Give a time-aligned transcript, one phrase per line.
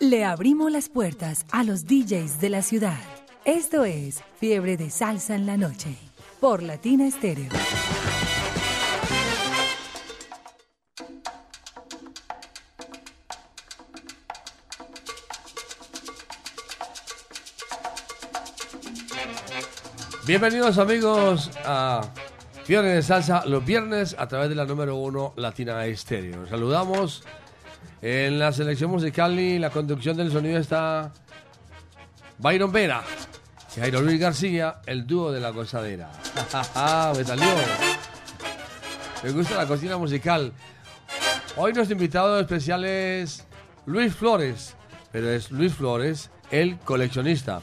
[0.00, 2.98] Le abrimos las puertas a los DJs de la ciudad.
[3.46, 5.96] Esto es Fiebre de Salsa en la Noche
[6.38, 7.48] por Latina Estéreo.
[20.26, 22.02] Bienvenidos amigos a
[22.64, 26.46] Fiebre de Salsa los viernes a través de la número uno Latina Estéreo.
[26.46, 27.24] Saludamos
[28.08, 31.12] en la selección musical y la conducción del sonido está
[32.38, 33.02] Byron Vera
[33.76, 36.12] y Jairo Luis García, el dúo de la gozadera.
[37.16, 37.46] Me salió.
[39.24, 40.52] Me gusta la cocina musical.
[41.56, 43.44] Hoy nuestro invitado especial es
[43.86, 44.76] Luis Flores,
[45.10, 47.60] pero es Luis Flores, el coleccionista.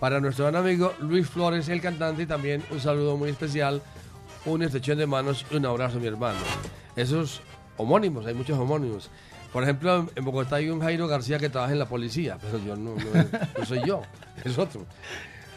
[0.00, 3.82] Para nuestro gran amigo Luis Flores, el cantante, también un saludo muy especial,
[4.46, 6.40] una extensión de manos y un abrazo, mi hermano.
[6.96, 7.42] Esos
[7.76, 9.10] homónimos, hay muchos homónimos.
[9.52, 12.74] Por ejemplo, en Bogotá hay un Jairo García que trabaja en la policía, pero yo
[12.74, 14.02] no, no, soy yo,
[14.44, 14.86] es otro.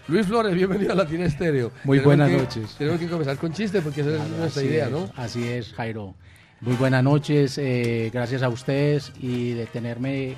[0.07, 1.71] Luis Flores, bienvenido a Latina Estéreo.
[1.85, 2.75] Muy buenas noches.
[2.77, 5.09] Tenemos que comenzar con chistes porque esa es nuestra idea, ¿no?
[5.15, 6.13] Así es, Jairo.
[6.59, 10.35] Muy buenas noches, eh, gracias a ustedes y de tenerme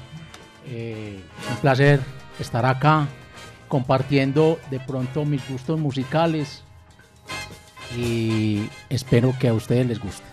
[0.68, 2.00] eh, un placer
[2.40, 3.08] estar acá
[3.68, 6.64] compartiendo de pronto mis gustos musicales
[7.98, 10.24] y espero que a ustedes les guste.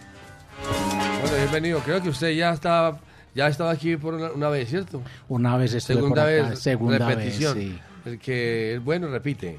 [1.22, 1.80] Bueno, bienvenido.
[1.80, 2.98] Creo que usted ya está
[3.34, 5.02] ya estaba aquí por una, vez, ¿cierto?
[5.28, 7.54] Una vez estuve segunda por vez, segunda repetición.
[7.54, 7.80] vez, sí.
[8.04, 9.58] El que es bueno repite.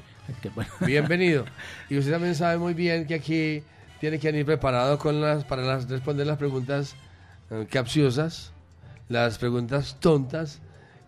[0.80, 1.44] Bienvenido.
[1.90, 3.62] Y usted también sabe muy bien que aquí
[4.00, 6.96] tiene que venir preparado con las para las, responder las preguntas
[7.50, 8.52] eh, capciosas,
[9.08, 10.60] las preguntas tontas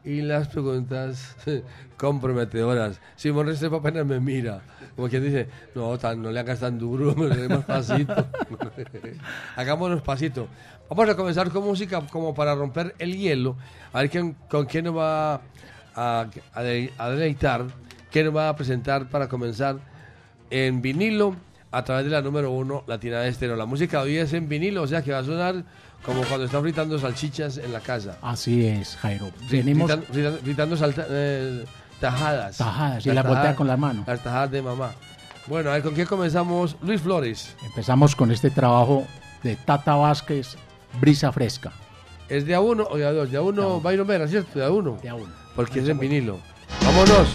[0.04, 1.36] y las preguntas
[1.96, 3.00] comprometedoras.
[3.16, 4.62] Simón Restrepo apenas me mira,
[4.94, 7.14] como quien dice, no, tan, no le hagas tan duro,
[7.48, 8.26] más pasito.
[9.56, 10.48] Hagámonos pasito.
[10.88, 13.56] Vamos a comenzar con música como para romper el hielo,
[13.92, 15.42] a ver quién, con quién nos va
[15.94, 16.62] a, a,
[17.10, 17.66] deleitar,
[18.10, 19.76] quién nos va a presentar para comenzar
[20.50, 21.36] en vinilo
[21.70, 23.54] a través de la número uno Latina de Estero.
[23.56, 25.62] La música hoy es en vinilo, o sea que va a sonar
[26.02, 28.16] como cuando está fritando salchichas en la casa.
[28.22, 29.30] Así es, Jairo.
[29.50, 29.90] Venimos...
[30.42, 30.76] Fritando,
[31.10, 31.64] eh,
[32.00, 32.56] tajadas.
[32.56, 34.04] Tajadas, y la voltea con la mano.
[34.06, 34.92] Las tajadas de mamá.
[35.46, 36.76] Bueno, a ver, ¿con qué comenzamos?
[36.82, 37.54] Luis Flores.
[37.64, 39.06] Empezamos con este trabajo
[39.42, 40.56] de Tata Vázquez,
[41.00, 41.72] Brisa Fresca.
[42.28, 43.30] ¿Es de a uno o de a dos?
[43.30, 44.58] De a uno, Byron Vera, ¿cierto?
[44.58, 44.98] De a uno.
[45.02, 45.32] De a uno.
[45.56, 46.38] Porque es en vinilo.
[46.84, 47.28] ¡Vámonos!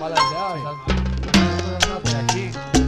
[0.00, 2.20] Fala já, já.
[2.20, 2.79] Aqui.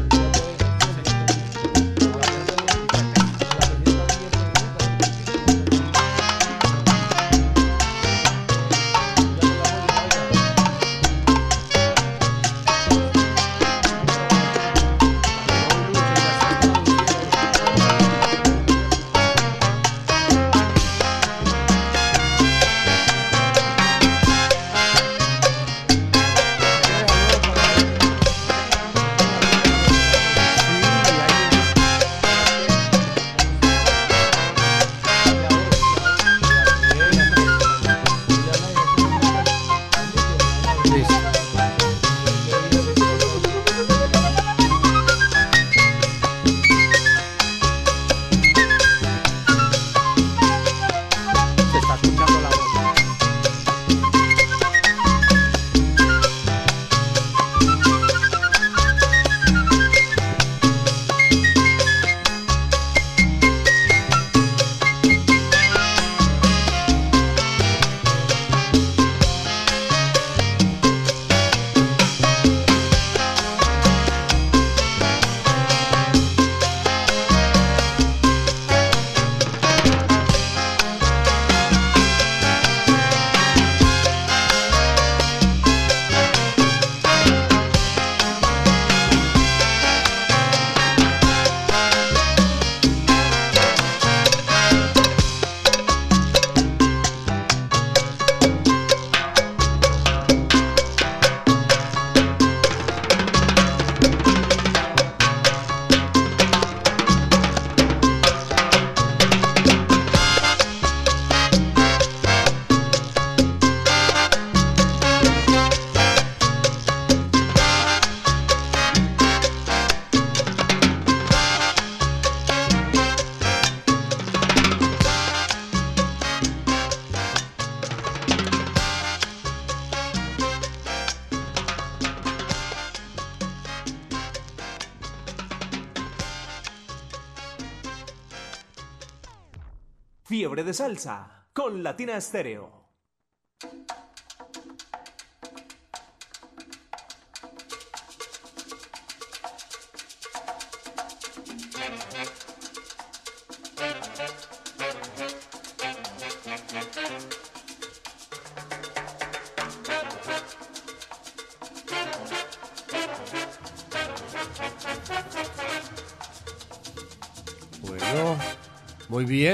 [140.73, 142.82] Salsa con Latina Estéreo.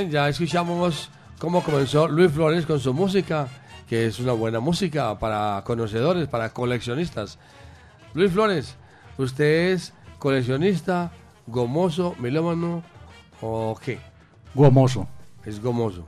[0.09, 3.49] Bien, ya escuchamos cómo comenzó Luis Flores con su música,
[3.89, 7.39] que es una buena música para conocedores, para coleccionistas.
[8.15, 8.77] Luis Flores,
[9.19, 11.11] ¿usted es coleccionista,
[11.47, 12.83] gomoso, melómano
[13.41, 13.99] o qué?
[14.55, 15.07] Gomoso.
[15.45, 16.07] Es gomoso.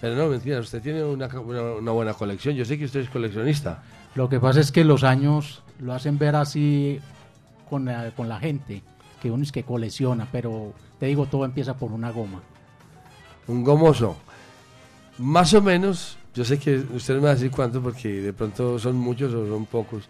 [0.00, 2.54] Pero no, mentira, usted tiene una, una- una buena colección.
[2.54, 3.82] Yo sé que usted es coleccionista.
[4.14, 7.00] Lo que pasa es que los años lo hacen ver así
[7.70, 8.82] con la, con la gente,
[9.22, 12.42] que uno es que colecciona, pero te digo, todo empieza por una goma.
[13.48, 14.16] Un gomoso.
[15.18, 18.32] Más o menos, yo sé que usted no me va a decir cuánto porque de
[18.32, 20.08] pronto son muchos o son pocos.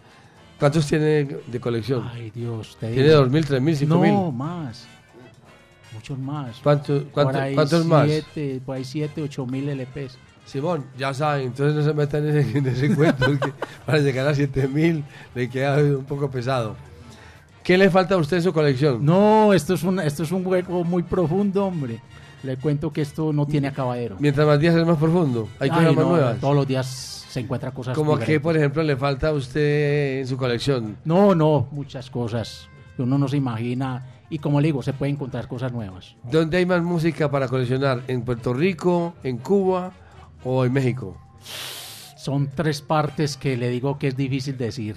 [0.59, 2.09] ¿Cuántos tiene de colección?
[2.11, 4.33] Ay, Dios, te ¿Tiene dos mil, tres mil, cinco No, mil?
[4.33, 4.87] más.
[5.93, 6.57] Muchos más.
[6.63, 8.07] ¿Cuánto- Por cuánto- ahí ¿Cuántos más?
[8.07, 10.17] siete, Por ahí 7, 8 mil LPs.
[10.45, 13.25] Simón, ya saben, entonces no se metan en ese, en ese cuento
[13.85, 15.03] para llegar a 7000
[15.33, 16.75] le queda un poco pesado.
[17.63, 19.03] ¿Qué le falta a usted en su colección?
[19.03, 21.99] No, esto es, un, esto es un juego muy profundo, hombre.
[22.45, 24.17] Le cuento que esto no tiene acabadero.
[24.19, 25.49] Mientras más días es más profundo.
[25.59, 26.39] Hay Ay, cosas más no, nuevas.
[26.39, 26.85] Todos los días
[27.29, 30.95] se encuentra cosas Como que, por ejemplo, le falta a usted en su colección.
[31.03, 34.05] No, no, muchas cosas uno no se imagina.
[34.29, 36.15] Y como le digo, se puede encontrar cosas nuevas.
[36.31, 38.01] ¿Dónde hay más música para coleccionar?
[38.07, 39.91] ¿En Puerto Rico, en Cuba
[40.43, 41.17] o en México?
[42.17, 44.95] Son tres partes que le digo que es difícil decir.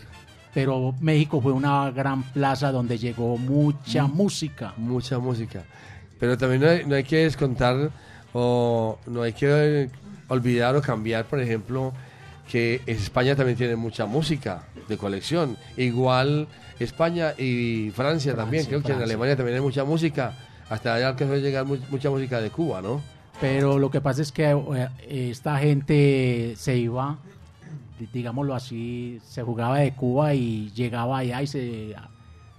[0.54, 4.14] Pero México fue una gran plaza donde llegó mucha Mm.
[4.16, 4.72] música.
[4.78, 5.64] Mucha música.
[6.18, 7.90] Pero también no hay, no hay que descontar
[8.32, 9.88] o no hay que
[10.28, 11.92] olvidar o cambiar, por ejemplo,
[12.50, 15.56] que España también tiene mucha música de colección.
[15.76, 16.48] Igual
[16.78, 18.64] España y Francia, también.
[18.64, 19.04] Francia, Creo que en Francia.
[19.04, 20.34] Alemania también hay mucha música.
[20.68, 23.00] Hasta allá alcanzó a llegar mu- mucha música de Cuba, ¿no?
[23.40, 24.88] Pero lo que pasa es que eh,
[25.30, 27.16] esta gente se iba,
[27.98, 31.94] di- digámoslo así, se jugaba de Cuba y llegaba allá y se,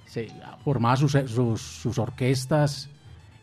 [0.06, 0.28] se
[0.64, 2.89] formaba sus, sus, sus orquestas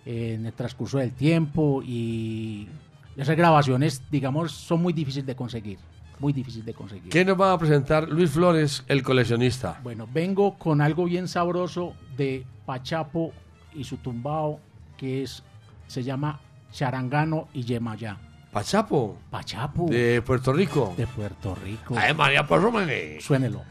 [0.06, 2.68] en el transcurso del tiempo y
[3.16, 5.78] esas grabaciones, digamos, son muy difíciles de conseguir,
[6.20, 7.10] muy difíciles de conseguir.
[7.10, 9.80] ¿Qué nos va a presentar Luis Flores, el coleccionista?
[9.82, 13.32] Bueno, vengo con algo bien sabroso de Pachapo
[13.74, 14.60] y su tumbao,
[14.96, 15.42] que es,
[15.88, 16.40] se llama
[16.72, 18.18] Charangano y Yemayá.
[18.52, 19.86] Pachapo, Pachapo.
[19.90, 20.94] de Puerto Rico.
[20.96, 21.94] de Puerto Rico.
[21.98, 23.20] Ay, María, por Rómene.
[23.20, 23.62] Suénelo.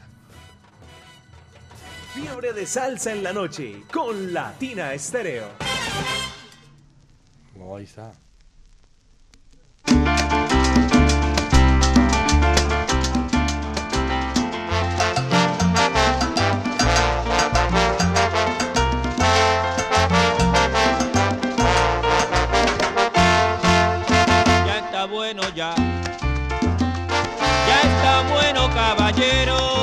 [2.14, 5.46] Fiebre de Salsa en la noche con Latina Estéreo.
[7.58, 8.12] Ahí está.
[24.66, 25.74] ya está bueno ya.
[27.68, 29.75] Ya está bueno, caballero.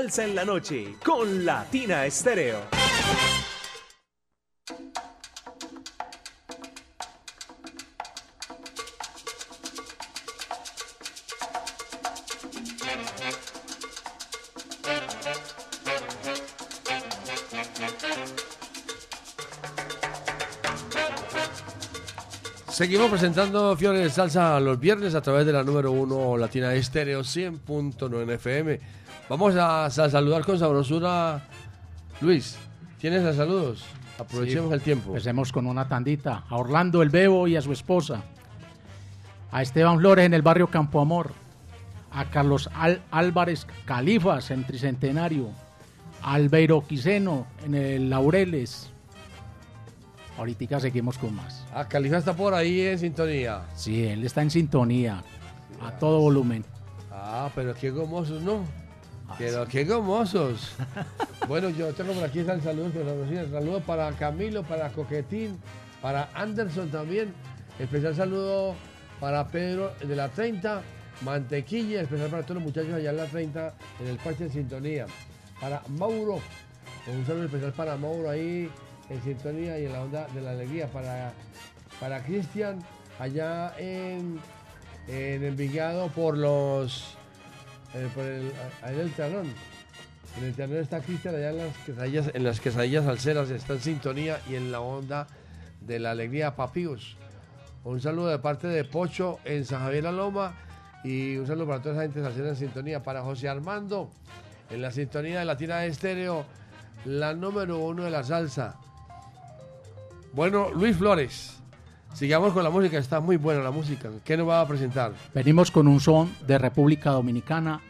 [0.00, 2.60] Salsa en la noche con Latina Estéreo.
[22.70, 27.20] Seguimos presentando Fiores de Salsa los viernes a través de la número 1 Latina Estéreo
[27.20, 28.80] 100.9 FM.
[29.30, 31.40] Vamos a, a saludar con sabrosura.
[32.20, 32.58] Luis,
[32.98, 33.84] ¿tienes los saludos?
[34.18, 35.10] Aprovechemos Sí, el tiempo.
[35.10, 36.42] Empecemos con una tandita.
[36.48, 38.22] A Orlando el Bebo y a su esposa.
[39.52, 41.30] A Esteban Flores en el barrio Campo Amor.
[42.12, 45.48] A Carlos Al- Álvarez Califas en Tricentenario.
[46.22, 48.90] A Albeiro Quiseno en el Laureles.
[50.36, 51.64] Ahorita seguimos con más.
[51.72, 53.62] Ah, Califa está por ahí en sintonía.
[53.76, 55.22] Sí, él está en sintonía.
[55.86, 56.64] A todo volumen.
[57.12, 58.64] Ah, pero qué gomosos, ¿no?
[59.38, 60.72] Pero qué gomosos.
[61.48, 63.50] bueno, yo tengo por aquí el saludo que nos reciben.
[63.50, 65.58] Saludo para Camilo, para Coquetín,
[66.02, 67.32] para Anderson también.
[67.78, 68.74] Especial saludo
[69.20, 70.82] para Pedro de la 30,
[71.22, 75.06] Mantequilla, especial para todos los muchachos allá en la 30, en el parche en sintonía.
[75.60, 76.40] Para Mauro,
[77.06, 78.70] un saludo especial para Mauro ahí
[79.08, 80.86] en sintonía y en la onda de la alegría.
[80.88, 81.32] Para,
[81.98, 82.78] para Cristian,
[83.18, 84.40] allá en,
[85.08, 87.16] en Envigado por los
[87.94, 88.52] eh, por el,
[88.86, 89.46] en el terrón.
[90.38, 93.80] En el terrón está Cristian, allá en las quesadillas, en las quesadillas salseras está en
[93.80, 95.26] sintonía y en la onda
[95.80, 97.16] de la alegría Papíos.
[97.82, 100.54] Un saludo de parte de Pocho en San Javier La Loma
[101.02, 103.02] y un saludo para toda esa gente salsera en sintonía.
[103.02, 104.10] Para José Armando
[104.70, 106.44] en la sintonía de Latina de Estéreo,
[107.04, 108.76] la número uno de la salsa.
[110.32, 111.59] Bueno, Luis Flores,
[112.12, 114.10] sigamos con la música, está muy buena la música.
[114.24, 115.12] ¿Qué nos va a presentar?
[115.34, 117.80] Venimos con un son de República Dominicana,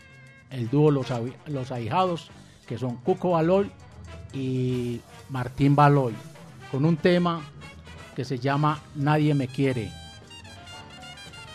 [0.51, 1.09] el dúo Los,
[1.47, 2.31] Los Ahijados,
[2.67, 3.71] que son Cuco Baloy
[4.33, 6.15] y Martín Baloy,
[6.71, 7.43] con un tema
[8.15, 9.91] que se llama Nadie me quiere.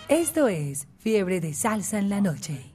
[0.07, 2.75] Esto es Fiebre de Salsa en la Noche.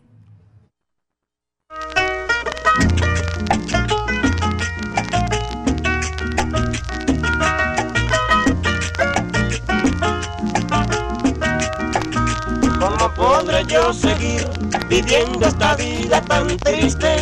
[13.40, 14.46] Podré yo seguir
[14.88, 17.16] viviendo esta vida tan triste?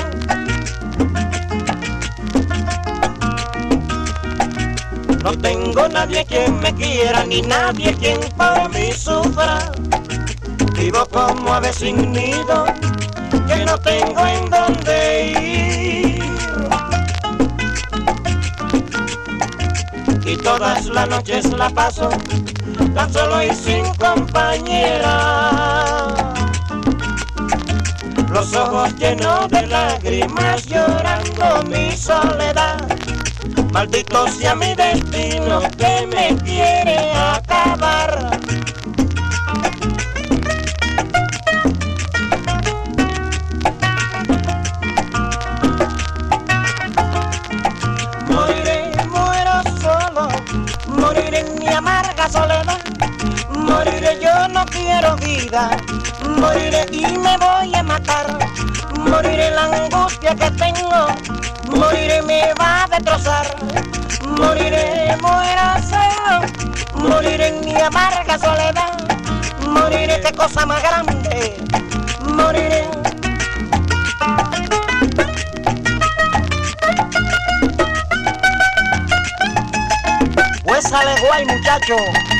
[5.22, 9.70] No tengo nadie quien me quiera, ni nadie quien por mí sufra.
[10.76, 12.64] Vivo como ave sin nido,
[13.46, 14.98] que no tengo en dónde
[15.30, 16.24] ir.
[20.24, 22.10] Y todas las noches la paso
[22.98, 25.14] tan solo y sin compañera.
[28.28, 32.78] Los ojos llenos de lágrimas llorando mi soledad.
[33.72, 38.40] Maldito sea mi destino que me quiere acabar.
[54.88, 55.76] Quiero vida,
[56.40, 58.26] moriré y me voy a matar.
[58.98, 61.06] Moriré la angustia que tengo,
[61.66, 63.46] moriré me va a destrozar.
[64.38, 66.34] Moriré, muero solo,
[66.94, 68.94] moriré en mi amarga soledad.
[69.60, 71.56] Moriré, qué cosa más grande,
[72.24, 72.88] moriré.
[80.64, 82.37] Pues sale guay, muchacho.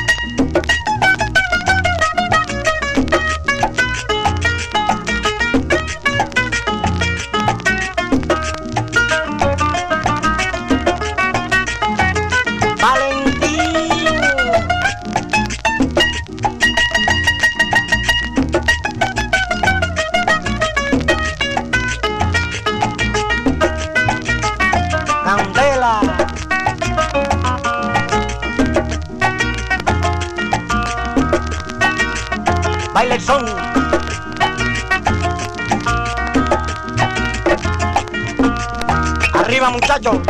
[39.99, 40.23] Muchacho,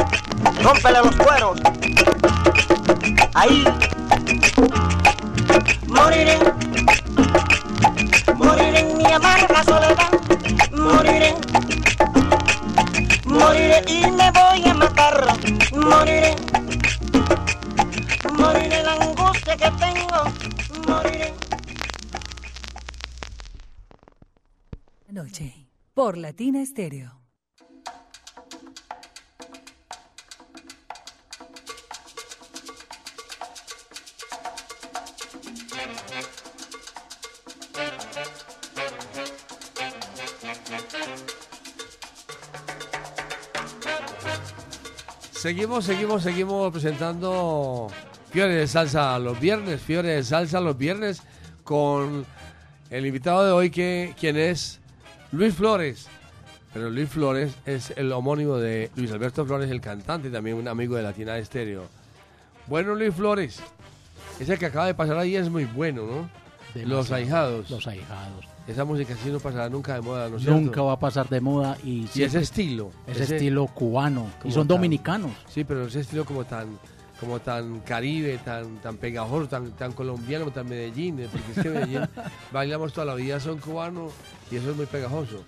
[0.62, 1.60] rómpele los cueros.
[3.34, 3.64] Ahí.
[5.86, 6.38] Moriré.
[8.36, 10.10] Moriré en mi amarga soledad.
[10.72, 11.34] Moriré.
[13.24, 15.38] Moriré y me voy a matar.
[15.72, 16.36] Moriré.
[18.32, 20.86] Moriré la angustia que tengo.
[20.86, 21.34] Moriré.
[25.08, 27.27] Noche por Latina Estéreo.
[45.48, 47.86] Seguimos, seguimos, seguimos presentando
[48.30, 51.22] Fiore de Salsa los viernes, Fiore de Salsa los viernes
[51.64, 52.26] con
[52.90, 54.78] el invitado de hoy que quien es
[55.32, 56.06] Luis Flores.
[56.74, 60.68] Pero Luis Flores es el homónimo de Luis Alberto Flores, el cantante y también un
[60.68, 61.86] amigo de Latina Estéreo.
[62.66, 63.58] Bueno, Luis Flores,
[64.38, 66.30] ese que acaba de pasar ahí es muy bueno, ¿no?
[66.74, 67.14] Los Demasiado.
[67.14, 67.70] ahijados.
[67.70, 68.57] Los ahijados.
[68.68, 70.60] Esa música sí no pasará nunca de moda, ¿no es cierto?
[70.60, 72.90] Nunca va a pasar de moda y, Y ese siempre- estilo.
[73.06, 74.26] ese estilo cubano.
[74.44, 75.30] Y son tan- dominicanos.
[75.48, 76.78] Sí, pero ese estilo como tan
[77.18, 81.68] como tan caribe, tan tan pegajoso, tan tan colombiano, tan Medellín, eh, porque es que
[81.70, 82.02] Medellín
[82.52, 84.12] bailamos toda la vida, son cubanos
[84.52, 85.42] y eso es muy pegajoso.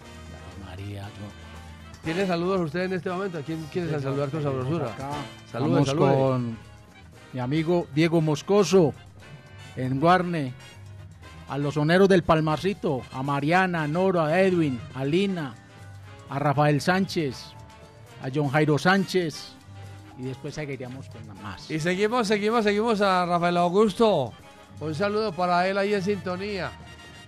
[0.65, 3.37] María, yo- ¿Tiene saludos usted en este momento?
[3.39, 4.97] ¿A quién quiere saludar con sabrosura?
[5.53, 6.15] Vamos salude.
[6.15, 6.57] con
[7.35, 8.95] mi amigo Diego Moscoso
[9.77, 10.55] en Guarne.
[11.51, 15.55] A los soneros del Palmarcito, a Mariana, a Noro, a Edwin, a Lina,
[16.29, 17.53] a Rafael Sánchez,
[18.23, 19.55] a John Jairo Sánchez.
[20.17, 21.69] Y después seguiríamos con más.
[21.69, 24.33] Y seguimos, seguimos, seguimos a Rafael Augusto.
[24.79, 26.71] Un saludo para él ahí en sintonía.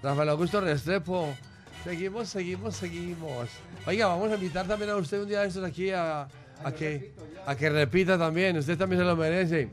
[0.03, 1.35] Rafael Augusto Restrepo.
[1.83, 3.49] Seguimos, seguimos, seguimos.
[3.87, 6.29] Oiga, vamos a invitar también a usted un día de estos aquí a,
[6.63, 7.13] a que,
[7.45, 8.57] a que repita también.
[8.57, 9.69] Usted también se lo merece.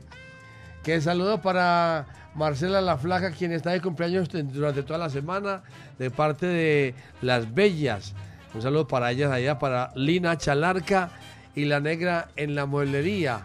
[0.82, 5.62] Que saludo para Marcela La Flaca, quien está de cumpleaños durante toda la semana,
[5.98, 8.14] de parte de Las Bellas.
[8.54, 11.10] Un saludo para ellas allá, para Lina Chalarca
[11.54, 13.42] y la negra en la mueblería.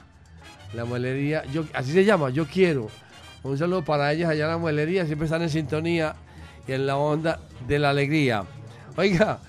[0.74, 2.90] La mueblería, yo, así se llama, yo quiero.
[3.44, 6.16] Un saludo para ellas allá en la mueblería, siempre están en sintonía
[6.68, 8.44] y en la onda de la alegría.
[8.98, 9.40] Oiga,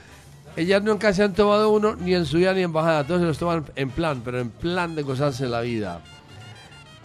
[0.57, 3.39] ellas nunca se han tomado uno ni en subida ni en bajada, todos se los
[3.39, 6.01] toman en plan, pero en plan de gozarse la vida.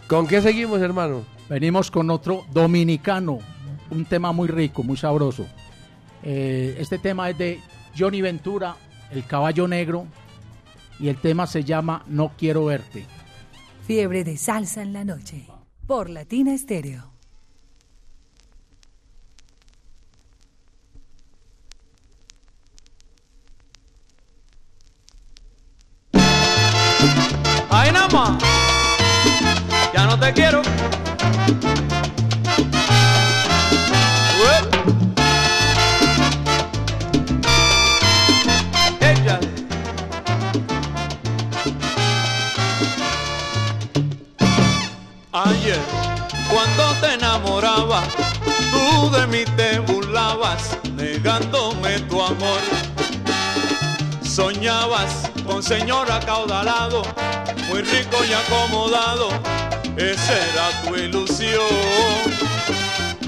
[0.08, 1.24] ¿Con qué seguimos, hermano?
[1.52, 3.40] Venimos con otro dominicano,
[3.90, 5.46] un tema muy rico, muy sabroso.
[6.24, 7.60] Eh, este tema es de
[8.00, 8.78] Johnny Ventura,
[9.12, 10.08] El Caballo Negro,
[10.98, 13.06] y el tema se llama No Quiero Verte.
[13.86, 15.46] Fiebre de salsa en la noche.
[15.86, 17.12] Por Latina Estéreo.
[27.70, 28.42] Ay, nada más.
[29.94, 30.62] Ya no te quiero.
[47.42, 48.04] Enamoraba,
[48.72, 52.60] tú de mí te burlabas, negándome tu amor.
[54.22, 57.04] Soñabas con señor acaudalado,
[57.68, 59.30] muy rico y acomodado,
[59.98, 61.62] esa era tu ilusión.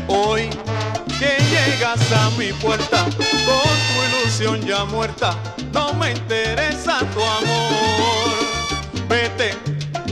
[0.07, 0.49] Hoy
[1.19, 5.35] que llegas a mi puerta con tu ilusión ya muerta,
[5.71, 8.33] no me interesa tu amor.
[9.07, 9.55] Vete,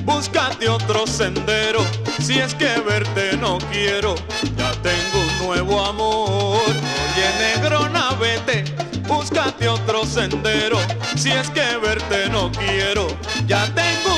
[0.04, 1.82] búscate otro sendero,
[2.21, 4.15] si es que verte no quiero,
[4.55, 6.62] ya tengo un nuevo amor.
[6.67, 8.63] Oye, negrona, vete,
[9.07, 10.77] búscate otro sendero,
[11.15, 13.07] si es que verte no quiero,
[13.47, 14.11] ya tengo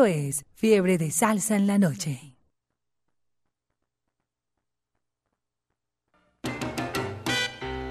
[0.00, 2.34] Esto es Fiebre de Salsa en la Noche.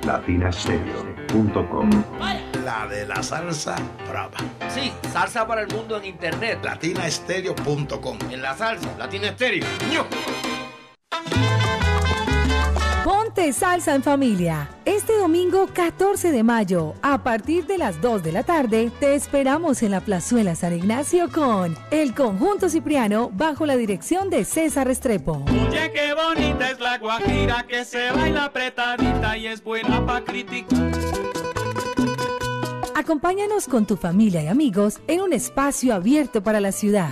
[0.03, 1.89] latinastereo.com
[2.65, 3.75] La de la salsa
[4.09, 4.39] brava.
[4.69, 6.57] Sí, salsa para el mundo en internet.
[6.63, 9.67] Latinastereo.com En la salsa, Latina Estéreo.
[13.03, 14.78] Ponte salsa en familia.
[15.59, 19.83] Este domingo 14 de mayo, a partir de las 2 de la tarde, te esperamos
[19.83, 25.43] en la Plazuela San Ignacio con el Conjunto Cipriano bajo la dirección de César Restrepo.
[25.49, 30.91] Oye, qué bonita es la guajira que se baila apretadita y es buena pa' criticar.
[32.95, 37.11] Acompáñanos con tu familia y amigos en un espacio abierto para la ciudad.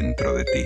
[0.00, 0.64] Dentro de ti.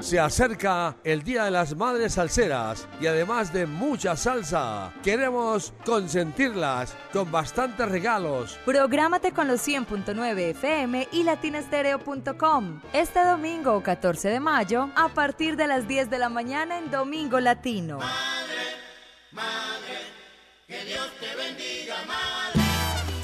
[0.00, 6.96] Se acerca el Día de las Madres Salseras y además de mucha salsa, queremos consentirlas
[7.12, 8.58] con bastantes regalos.
[8.64, 12.80] Prográmate con los 100.9 FM y latinastereo.com.
[12.92, 17.38] Este domingo 14 de mayo, a partir de las 10 de la mañana en Domingo
[17.38, 18.00] Latino.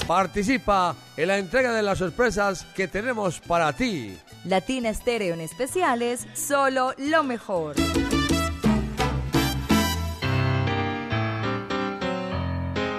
[0.06, 4.16] Participa en la entrega de las sorpresas que tenemos para ti.
[4.46, 7.74] Latina Estéreo en especiales, solo lo mejor.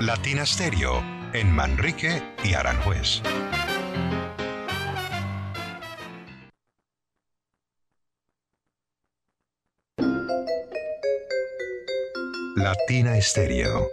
[0.02, 1.02] Latina Stereo
[1.34, 3.22] en Manrique y Aranjuez.
[12.58, 13.90] Latina Estéreo.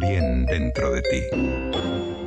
[0.00, 2.25] Bien dentro de ti.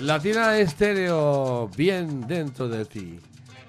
[0.00, 3.18] Latina Estéreo, bien dentro de ti.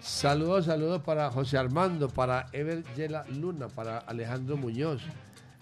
[0.01, 5.01] Saludos, saludos para José Armando, para Ever Yela Luna, para Alejandro Muñoz.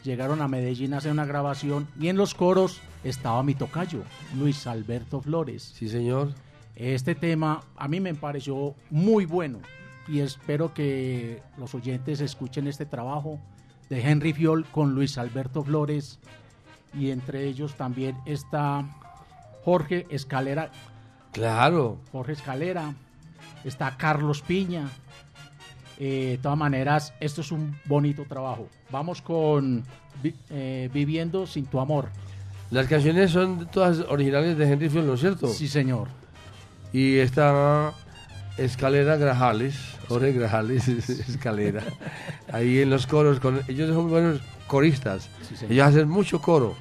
[0.04, 4.04] llegaron a Medellín a hacer una grabación y en los coros estaba mi tocayo,
[4.38, 5.74] Luis Alberto Flores.
[5.76, 6.36] Sí, señor.
[6.76, 9.60] Este tema a mí me pareció muy bueno
[10.08, 13.40] y espero que los oyentes escuchen este trabajo
[13.90, 16.20] de Henry Fiol con Luis Alberto Flores
[16.98, 18.86] y entre ellos también está
[19.64, 20.72] Jorge Escalera.
[21.32, 22.00] Claro.
[22.12, 22.94] Jorge Escalera,
[23.64, 24.90] está Carlos Piña.
[26.00, 28.68] Eh, de todas maneras, esto es un bonito trabajo.
[28.92, 29.84] Vamos con
[30.50, 32.10] eh, Viviendo sin tu amor.
[32.72, 35.48] Las canciones son todas originales de Henry Field, ¿no es cierto?
[35.48, 36.08] Sí, señor.
[36.94, 37.92] Y esta
[38.58, 39.76] Escalera Grajales,
[40.08, 40.88] Jorge Grajales,
[41.28, 41.84] Escalera,
[42.52, 46.76] ahí en los coros, con, ellos son buenos coristas, Sí, ellos hacen mucho coro,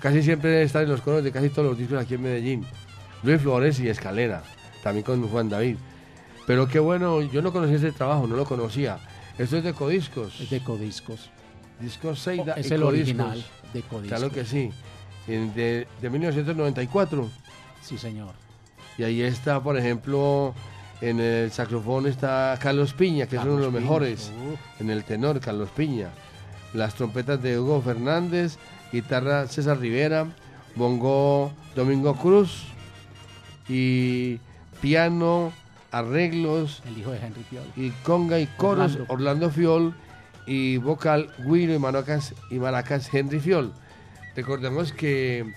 [0.00, 2.66] casi siempre están en los coros de casi todos los discos aquí en Medellín,
[3.22, 4.42] Luis Flores y Escalera,
[4.82, 5.76] también con Juan David.
[6.46, 8.98] Pero qué bueno, yo no conocía ese trabajo, no lo conocía.
[9.36, 10.40] Esto es de Codiscos.
[10.40, 11.30] Es de Codiscos.
[11.78, 12.86] Discos Seida es y el Codiscos.
[12.88, 14.18] original de Codiscos.
[14.18, 14.70] Claro que sí.
[15.26, 17.28] De, de 1994.
[17.82, 18.32] Sí, señor.
[18.98, 20.54] Y ahí está, por ejemplo,
[21.00, 24.32] en el saxofón está Carlos Piña, que es uno de los Piña, mejores.
[24.52, 24.80] uf.
[24.80, 26.08] En el tenor, Carlos Piña.
[26.74, 28.58] Las trompetas de Hugo Fernández,
[28.92, 30.26] guitarra César Rivera,
[30.74, 32.64] bongo Domingo Cruz
[33.68, 34.38] y
[34.80, 35.52] piano
[35.90, 37.64] arreglos El hijo de Henry Fiol.
[37.76, 39.12] y conga y coros Orlando.
[39.14, 39.94] Orlando, Fiol
[40.46, 43.72] y vocal Guido y maracas, y maracas Henry Fiol.
[44.36, 45.52] Recordemos que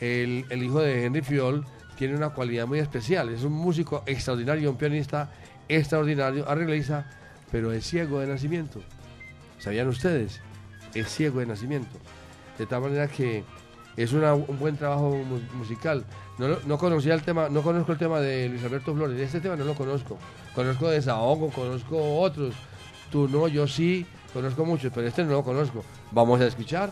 [0.00, 1.64] el, el hijo de Henry Fiol
[2.00, 5.28] tiene una cualidad muy especial, es un músico extraordinario, un pianista
[5.68, 7.04] extraordinario, arreglista,
[7.52, 8.80] pero es ciego de nacimiento.
[9.58, 10.40] ¿Sabían ustedes?
[10.94, 11.98] Es ciego de nacimiento.
[12.56, 13.44] De tal manera que
[13.98, 16.06] es una- un buen trabajo mu- musical.
[16.38, 19.56] No, no conocía el tema, no conozco el tema de Luis Alberto Flores, este tema
[19.56, 20.16] no lo conozco.
[20.54, 22.54] Conozco Desahogo, conozco otros.
[23.12, 25.84] Tú no, yo sí, conozco muchos, pero este no lo conozco.
[26.12, 26.90] Vamos a escuchar.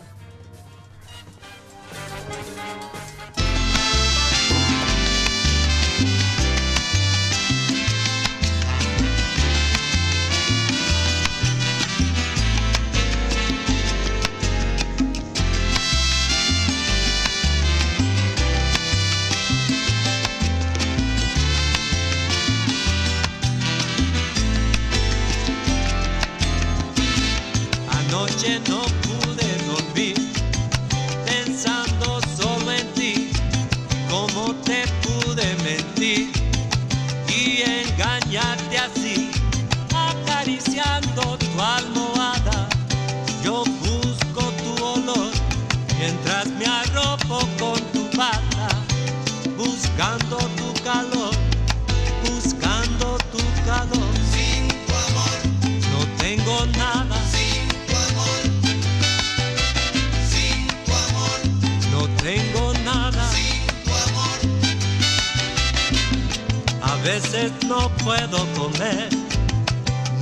[67.31, 69.11] Veces no puedo comer,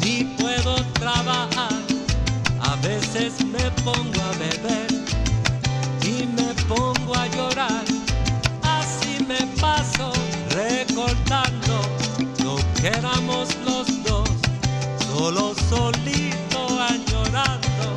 [0.03, 1.71] ni puedo trabajar.
[2.61, 4.89] A veces me pongo a beber
[6.03, 7.85] y me pongo a llorar.
[8.63, 10.13] Así me paso
[10.51, 11.81] recordando
[12.43, 14.29] lo que éramos los dos,
[15.09, 17.96] solo solito añorando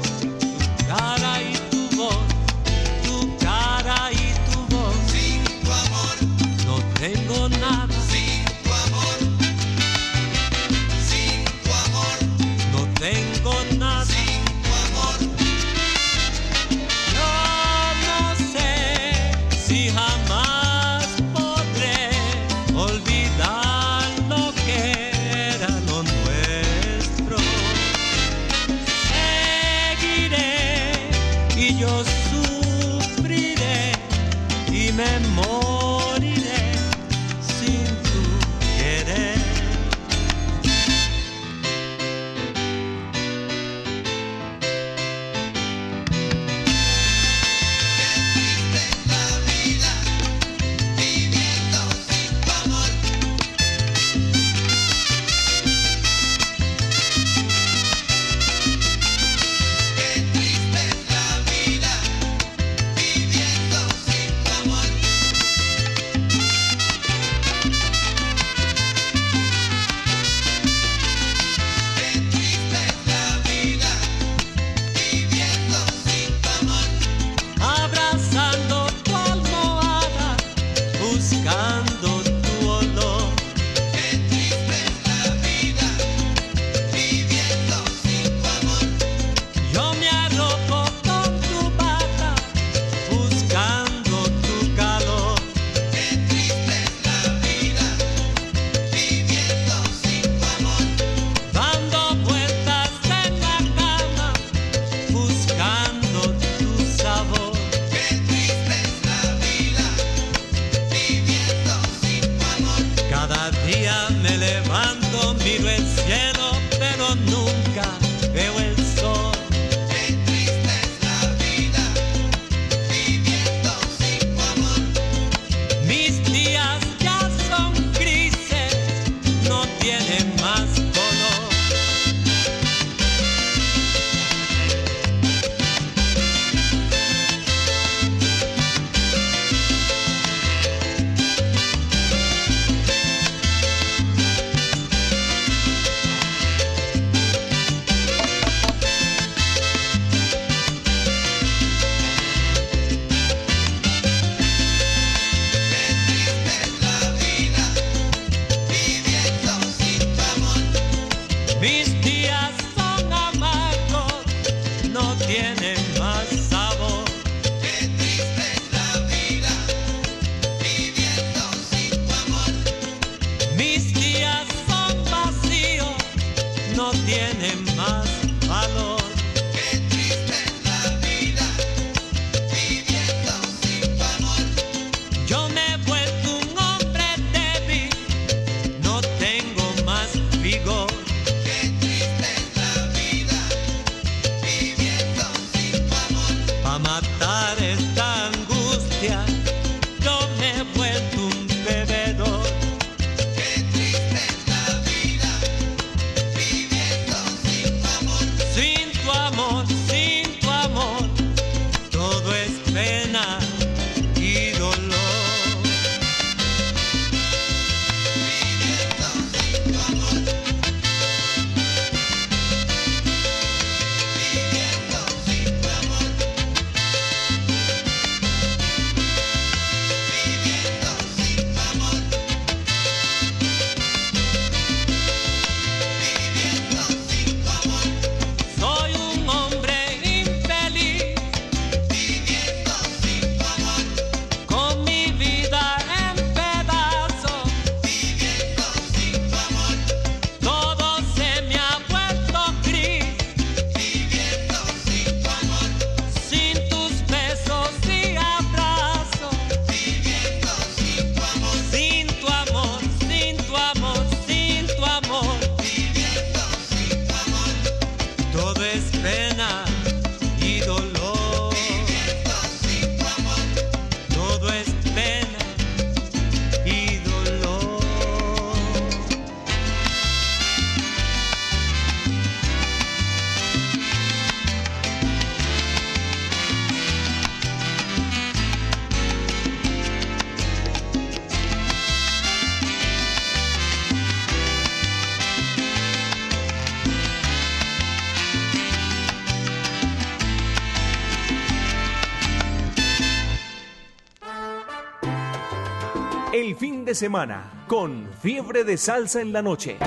[306.60, 309.78] fin de semana con fiebre de salsa en la noche.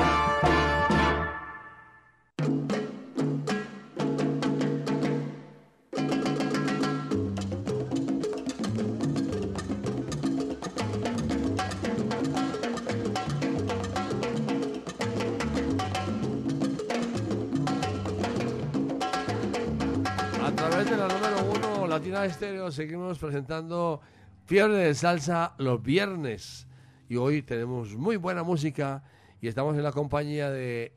[20.42, 24.00] A través de la número uno, Latina Estéreo, seguimos presentando
[24.46, 26.66] Fiebre de Salsa los viernes.
[27.08, 29.02] Y hoy tenemos muy buena música
[29.40, 30.92] y estamos en la compañía de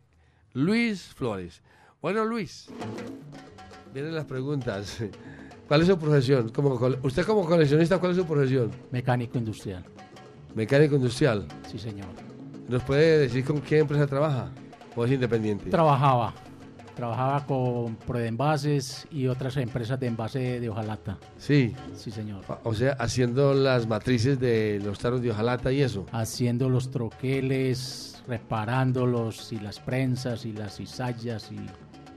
[0.53, 1.61] Luis Flores.
[2.01, 2.67] Bueno, Luis,
[3.93, 5.03] vienen las preguntas.
[5.67, 6.49] ¿Cuál es su profesión?
[6.49, 8.71] Como usted como coleccionista, ¿cuál es su profesión?
[8.91, 9.83] Mecánico industrial.
[10.53, 11.47] Mecánico industrial.
[11.69, 12.07] Sí, señor.
[12.67, 14.51] ¿Nos puede decir con qué empresa trabaja?
[14.95, 15.69] ¿O es independiente?
[15.69, 16.33] Trabajaba.
[16.95, 21.17] Trabajaba con Proenvases y otras empresas de envase de hojalata.
[21.37, 21.73] Sí.
[21.95, 22.43] Sí, señor.
[22.63, 26.05] O sea, haciendo las matrices de los taros de hojalata y eso.
[26.13, 31.57] Haciendo los troqueles, reparándolos y las prensas y las cizallas y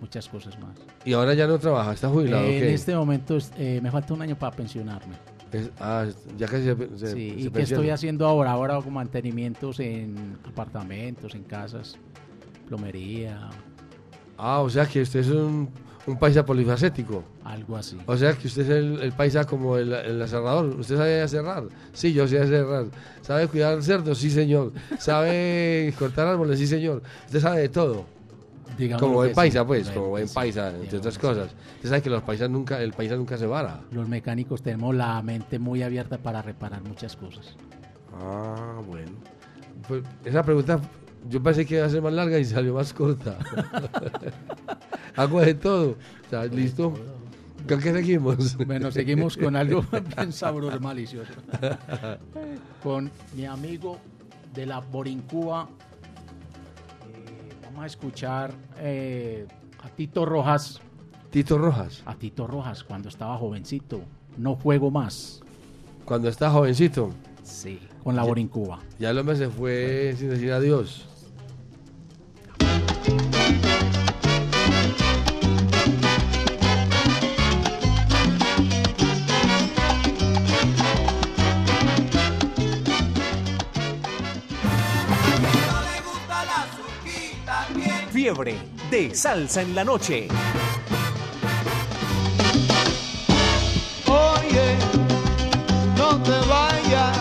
[0.00, 0.76] muchas cosas más.
[1.04, 2.44] Y ahora ya no trabaja, está jubilado.
[2.46, 5.16] en este momento eh, me falta un año para pensionarme.
[5.50, 6.06] Es- ah,
[6.36, 8.52] ya casi se, se- Sí, se ¿Y qué estoy haciendo ahora?
[8.52, 11.96] Ahora hago mantenimientos en apartamentos, en casas,
[12.68, 13.48] plomería,
[14.38, 15.68] Ah, o sea que usted es un,
[16.06, 17.24] un paisa polifacético.
[17.44, 17.98] algo así.
[18.06, 20.66] O sea que usted es el, el paisa como el, el aserrador.
[20.78, 21.64] ¿Usted sabe aserrar?
[21.92, 22.86] Sí, yo sé aserrar.
[23.20, 24.18] ¿Sabe cuidar cerdos?
[24.18, 24.72] Sí, señor.
[24.98, 26.58] ¿Sabe cortar árboles?
[26.58, 27.02] Sí, señor.
[27.26, 28.04] Usted sabe de todo.
[28.78, 29.64] Digamos como buen paisa, sí.
[29.66, 31.50] pues, como buen sí, paisa, entre otras cosas.
[31.76, 33.80] Usted sabe que los paisas nunca, el paisa nunca se vara.
[33.90, 37.56] Los mecánicos tenemos la mente muy abierta para reparar muchas cosas.
[38.14, 39.10] Ah, bueno.
[39.88, 40.80] Pues, esa pregunta
[41.28, 43.38] yo pensé que iba a ser más larga y salió más corta.
[45.16, 45.90] Hago de todo.
[46.26, 46.94] O sea, ¿Listo?
[47.68, 48.56] ¿Con qué seguimos?
[48.56, 49.84] Bueno, seguimos con algo
[50.16, 51.32] bien sabroso, malicioso.
[52.82, 53.98] con mi amigo
[54.54, 55.68] de la Borincúa.
[57.12, 59.46] eh, vamos a escuchar eh,
[59.82, 60.80] a Tito Rojas.
[61.30, 62.02] Tito Rojas.
[62.06, 64.00] A Tito Rojas, cuando estaba jovencito.
[64.36, 65.40] No juego más.
[66.04, 67.10] Cuando está jovencito.
[67.42, 68.78] Sí, con la Borincúa.
[68.98, 71.07] Ya el hombre se fue sin decir adiós.
[88.28, 88.58] Fiebre
[88.90, 90.28] de salsa en la noche.
[94.06, 94.76] Oye,
[95.96, 97.17] no te vayas,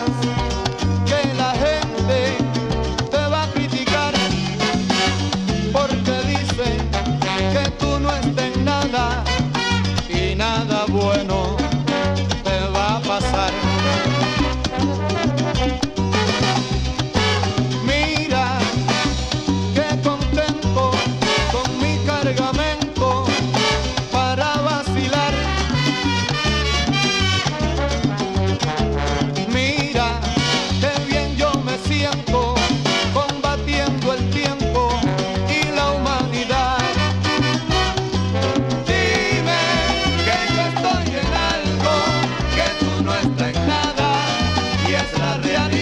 [45.40, 45.77] guardián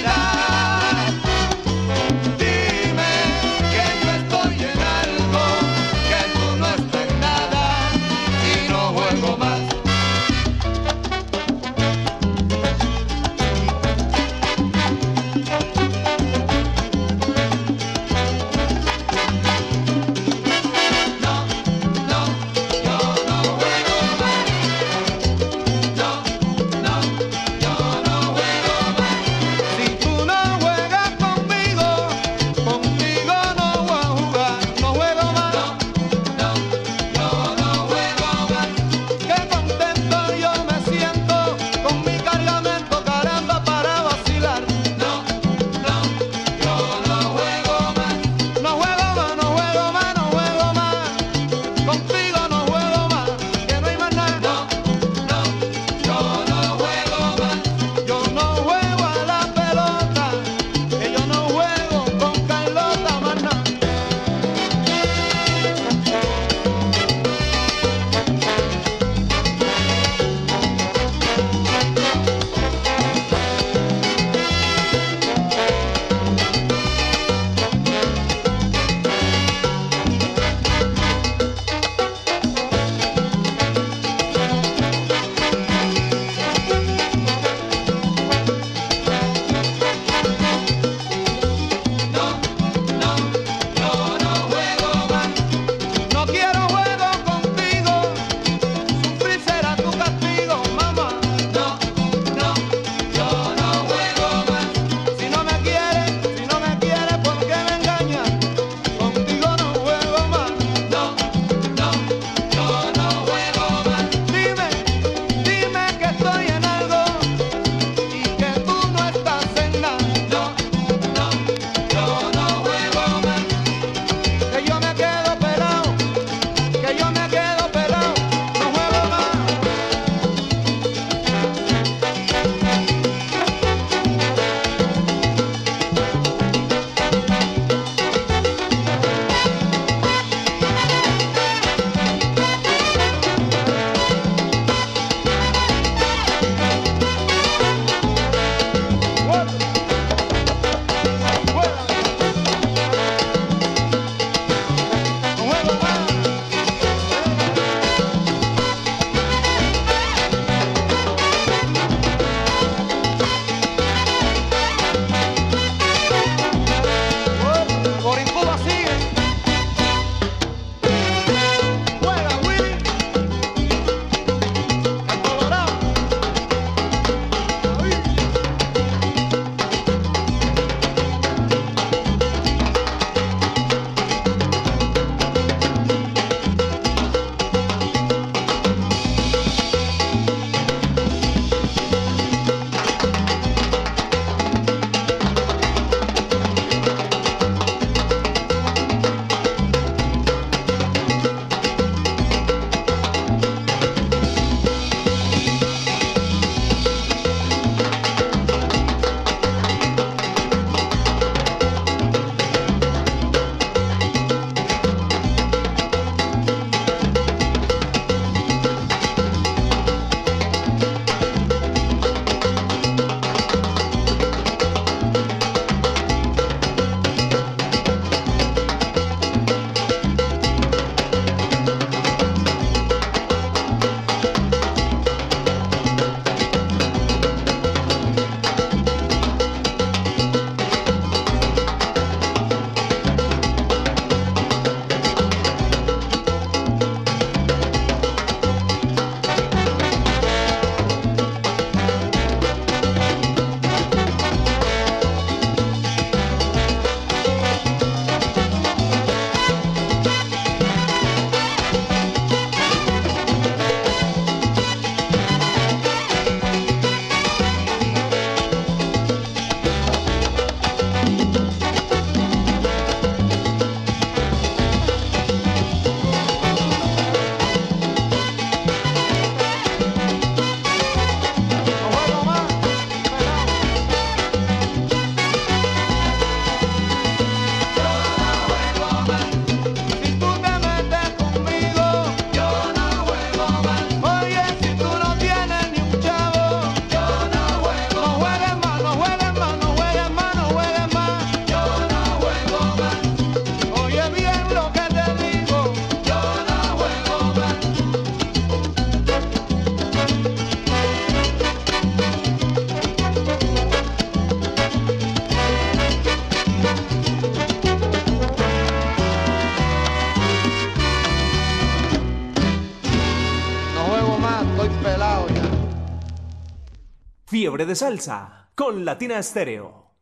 [327.47, 329.95] Fiebre de salsa con Latina Estéreo.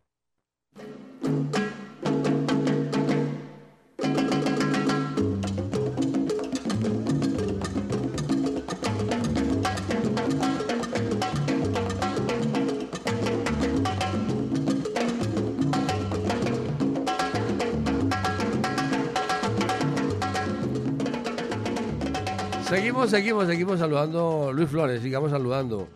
[22.65, 24.51] Seguimos, seguimos, seguimos saludando.
[24.51, 25.91] Luis Flores, sigamos saludando.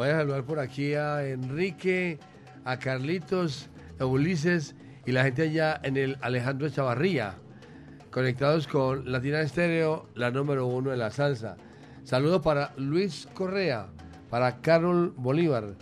[0.00, 2.18] Voy a saludar por aquí a Enrique,
[2.64, 4.74] a Carlitos, a Ulises
[5.04, 7.34] y la gente allá en el Alejandro Chavarría,
[8.10, 11.58] conectados con Latina Estéreo, la número uno en la salsa.
[12.02, 13.88] Saludos para Luis Correa,
[14.30, 15.74] para Carol Bolívar,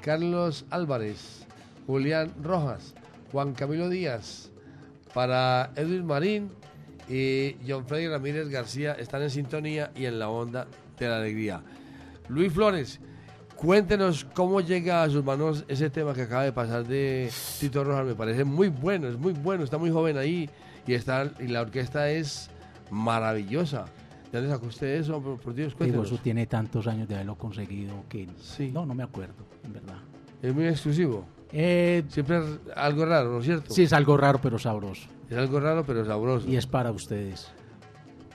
[0.00, 1.46] Carlos Álvarez,
[1.86, 2.94] Julián Rojas,
[3.32, 4.50] Juan Camilo Díaz,
[5.12, 6.52] para Edwin Marín
[7.06, 10.66] y John Freddy Ramírez García están en sintonía y en la onda
[10.98, 11.62] de la alegría.
[12.30, 12.98] Luis Flores,
[13.58, 17.28] cuéntenos cómo llega a sus manos ese tema que acaba de pasar de
[17.58, 18.06] Tito Rojas.
[18.06, 20.48] Me parece muy bueno, es muy bueno, está muy joven ahí
[20.86, 22.50] y, está, y la orquesta es
[22.90, 23.86] maravillosa.
[24.32, 25.20] ¿Ya le sacó usted eso?
[25.20, 26.06] Por, por Dios, Digo, cuéntenos.
[26.06, 28.28] eso tiene tantos años de haberlo conseguido que
[28.72, 29.98] no, no me acuerdo, en verdad.
[30.40, 31.24] Es muy exclusivo.
[31.50, 32.44] Eh, Siempre es
[32.76, 33.74] algo raro, ¿no es cierto?
[33.74, 35.08] Sí, es algo raro pero sabroso.
[35.28, 36.48] Es algo raro pero sabroso.
[36.48, 37.50] Y es para ustedes.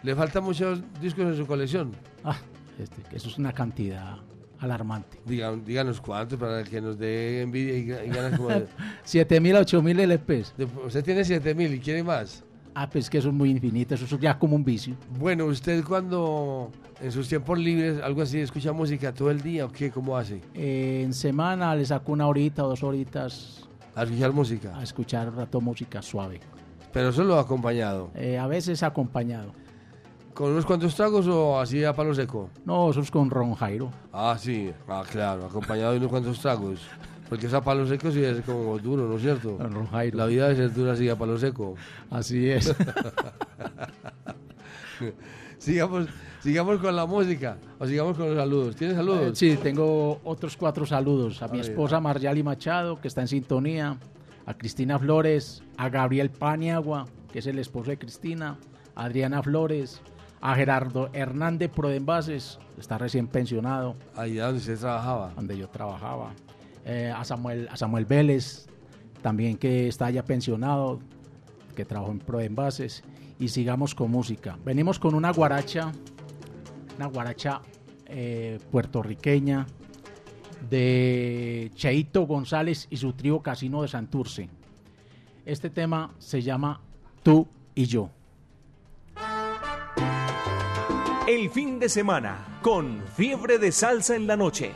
[0.02, 1.92] ¿Le faltan muchos discos en su colección?
[2.26, 2.36] Ah,
[2.78, 4.18] este, eso es una cantidad
[4.64, 5.20] alarmante.
[5.26, 8.66] Díganos cuántos para que nos dé envidia y, y ganas como de-
[9.04, 10.54] 7000 a 8000 LPs.
[10.86, 12.44] Usted tiene 7000 y quiere más.
[12.76, 14.96] Ah, pues que eso es muy infinito, eso es ya como un vicio.
[15.20, 19.72] Bueno, ¿usted cuando en sus tiempos libres, algo así, escucha música todo el día o
[19.72, 19.92] qué?
[19.92, 20.42] ¿Cómo hace?
[20.56, 24.76] Eh, en semana le saco una horita o dos horitas A escuchar música.
[24.76, 26.40] a escuchar un rato música suave.
[26.92, 28.10] Pero solo acompañado.
[28.16, 29.52] Eh, a veces acompañado.
[30.34, 32.50] ¿Con unos cuantos tragos o así a palo seco?
[32.66, 33.92] No, eso es con Ron Jairo.
[34.12, 34.72] Ah, sí.
[34.88, 36.80] Ah, claro, acompañado de unos cuantos tragos.
[37.30, 39.58] Porque esa palo seco sí es como duro, ¿no es cierto?
[39.58, 40.18] Con Ron Jairo.
[40.18, 41.76] La vida debe ser dura así a palo seco.
[42.10, 42.76] Así es.
[45.58, 46.08] sigamos,
[46.42, 48.76] sigamos con la música o sigamos con los saludos.
[48.76, 49.38] ¿Tienes Eh, saludos?
[49.38, 51.42] sí, tengo otros cuatro saludos.
[51.42, 51.70] A mi ver.
[51.70, 53.98] esposa Marjali Machado, que está en sintonía.
[54.46, 55.64] A Cristina Flores.
[55.78, 58.58] A Gabriel Paniagua, que es el esposo de Cristina.
[58.96, 60.02] A Adriana Flores.
[60.46, 63.96] A Gerardo Hernández Prodenbases, está recién pensionado.
[64.14, 65.32] Ahí donde usted trabajaba.
[65.38, 66.34] Donde yo trabajaba.
[66.84, 68.68] Eh, a, Samuel, a Samuel Vélez,
[69.22, 71.00] también que está ya pensionado,
[71.78, 73.06] que trabajó en Prodenbases.
[73.40, 74.58] Y sigamos con música.
[74.66, 75.94] Venimos con una guaracha,
[76.98, 77.62] una guaracha
[78.08, 79.66] eh, puertorriqueña
[80.70, 84.50] de Cheito González y su trío Casino de Santurce.
[85.46, 86.82] Este tema se llama
[87.24, 88.10] Tú y yo.
[91.36, 94.72] El fin de semana con Fiebre de Salsa en la noche.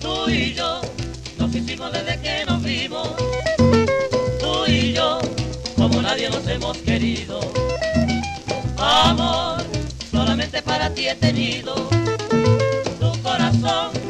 [0.00, 0.80] Tú y yo
[1.38, 3.16] nos hicimos desde que nos vimos.
[4.38, 5.18] Tú y yo,
[5.74, 7.40] como nadie nos hemos querido.
[8.78, 9.64] Amor,
[10.08, 11.74] solamente para ti he tenido.
[13.00, 14.05] Tu corazón,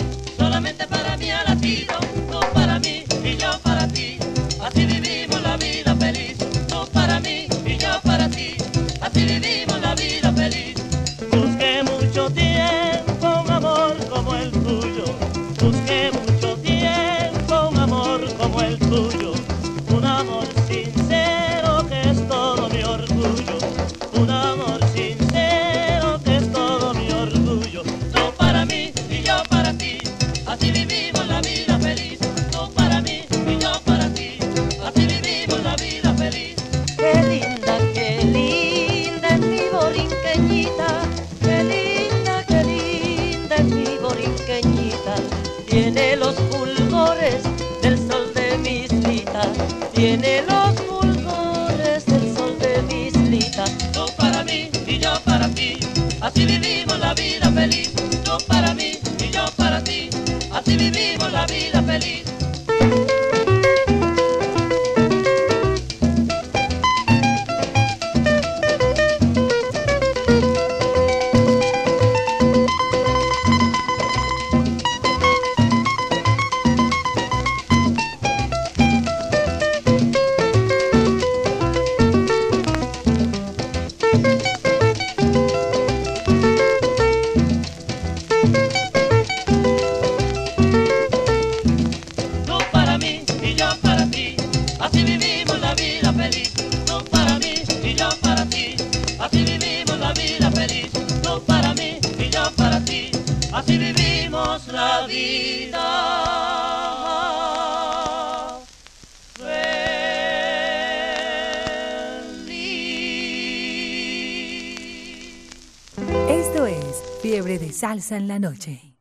[118.09, 118.95] En la noche.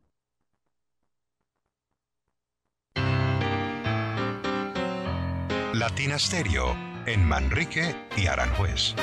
[5.74, 6.76] Latina Stereo
[7.06, 8.96] en Manrique y Aranjuez.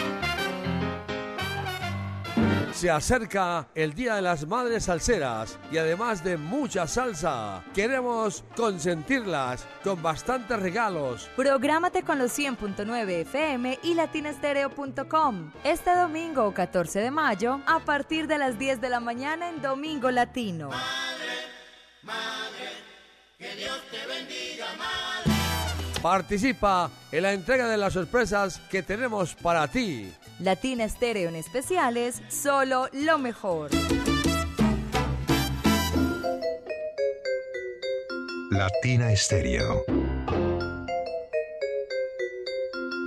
[2.72, 9.66] Se acerca el Día de las Madres Salseras y además de mucha salsa, queremos consentirlas
[9.84, 11.30] con bastantes regalos.
[11.36, 15.52] Prográmate con los 100.9 FM y latinastereo.com.
[15.62, 20.10] Este domingo 14 de mayo, a partir de las 10 de la mañana en Domingo
[20.10, 20.70] Latino.
[23.38, 24.66] Que Dios te bendiga,
[26.02, 30.12] Participa en la entrega de las sorpresas que tenemos para ti.
[30.40, 33.70] Latina Estéreo en especiales, solo lo mejor.
[38.50, 39.84] Latina Stereo.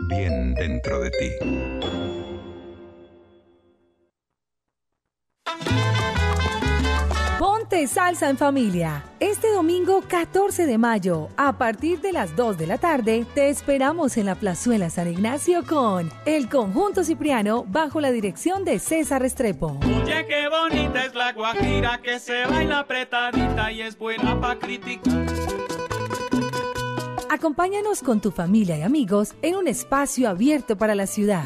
[0.08, 2.15] Bien dentro de ti.
[7.66, 9.04] Ponte salsa en familia.
[9.20, 14.18] Este domingo 14 de mayo, a partir de las 2 de la tarde, te esperamos
[14.18, 19.80] en la Plazuela San Ignacio con el Conjunto Cipriano bajo la dirección de César Restrepo.
[19.84, 25.26] Oye, qué bonita es la guajira que se baila apretadita y es buena pa' criticar.
[27.32, 31.46] Acompáñanos con tu familia y amigos en un espacio abierto para la ciudad.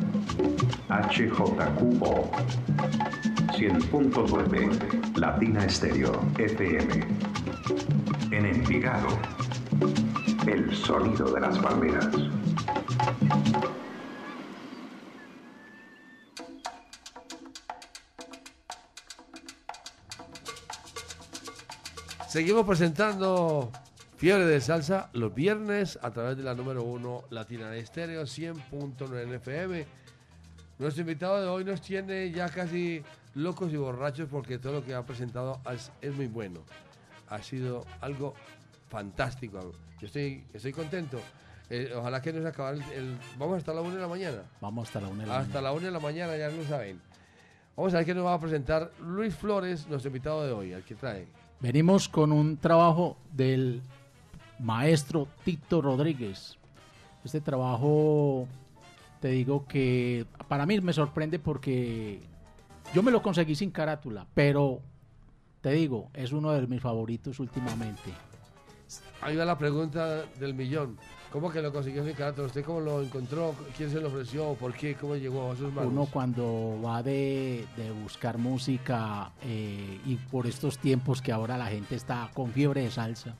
[0.91, 2.29] HJQO
[3.53, 7.07] 100.9 Latina Estéreo FM.
[8.31, 9.07] En Envigado,
[10.45, 12.09] el sonido de las palmeras.
[22.27, 23.71] Seguimos presentando
[24.17, 30.00] Fiebre de Salsa los viernes a través de la número 1 Latina Estéreo 100.9 FM.
[30.81, 33.03] Nuestro invitado de hoy nos tiene ya casi
[33.35, 36.61] locos y borrachos porque todo lo que ha presentado es, es muy bueno.
[37.29, 38.33] Ha sido algo
[38.89, 39.59] fantástico.
[39.99, 41.19] Yo estoy, estoy contento.
[41.69, 44.41] Eh, ojalá que nos acabe el, el- Vamos hasta la 1 de la mañana.
[44.59, 45.61] Vamos hasta la una de la Hasta mañana.
[45.61, 46.99] la 1 de la mañana, ya lo saben.
[47.77, 50.83] Vamos a ver qué nos va a presentar Luis Flores, nuestro invitado de hoy, al
[50.83, 51.27] que trae.
[51.59, 53.81] Venimos con un trabajo del
[54.57, 56.57] maestro Tito Rodríguez.
[57.23, 58.47] Este trabajo,
[59.21, 62.19] te digo que para mí me sorprende porque
[62.93, 64.81] yo me lo conseguí sin carátula, pero
[65.61, 68.11] te digo, es uno de mis favoritos últimamente.
[69.21, 70.97] Ahí va la pregunta del millón.
[71.31, 72.43] ¿Cómo que lo consiguió sin carácter?
[72.43, 73.55] ¿Usted cómo lo encontró?
[73.77, 74.53] ¿Quién se lo ofreció?
[74.55, 74.95] ¿Por qué?
[74.95, 75.91] ¿Cómo llegó a sus manos?
[75.91, 81.67] Uno cuando va de, de buscar música eh, y por estos tiempos que ahora la
[81.67, 83.37] gente está con fiebre de salsa,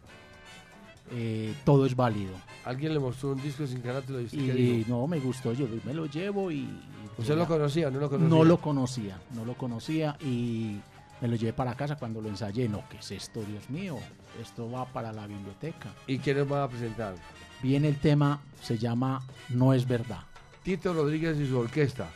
[1.11, 2.33] eh, todo es válido.
[2.65, 4.89] Alguien le mostró un disco sin carácter y usted qué Y dijo?
[4.89, 6.59] no me gustó, yo me lo llevo y...
[6.59, 6.79] y
[7.17, 8.29] ¿Usted lo conocía no lo conocía?
[8.29, 10.77] No lo conocía, no lo conocía y
[11.21, 12.67] me lo llevé para casa cuando lo ensayé.
[12.69, 13.97] No, ¿qué es esto, Dios mío?
[14.41, 15.89] Esto va para la biblioteca.
[16.07, 17.15] ¿Y quién nos va a presentar?
[17.61, 20.21] Viene el tema, se llama No es verdad.
[20.63, 22.09] Tito Rodríguez y su orquesta.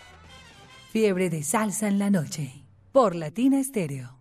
[0.91, 2.63] Fiebre de salsa en la noche.
[2.91, 4.17] Por Latina Estéreo.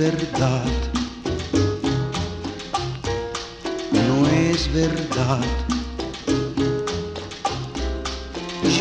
[0.00, 0.64] Verdad,
[3.92, 5.40] no es verdad.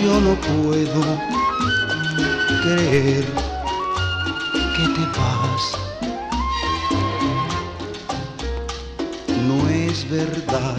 [0.02, 1.02] Yo no puedo
[2.64, 3.26] creer
[4.76, 5.66] que te vas.
[9.50, 10.78] No es verdad,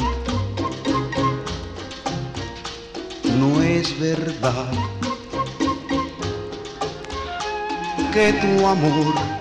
[3.38, 4.72] no es verdad
[8.14, 9.39] que tu amor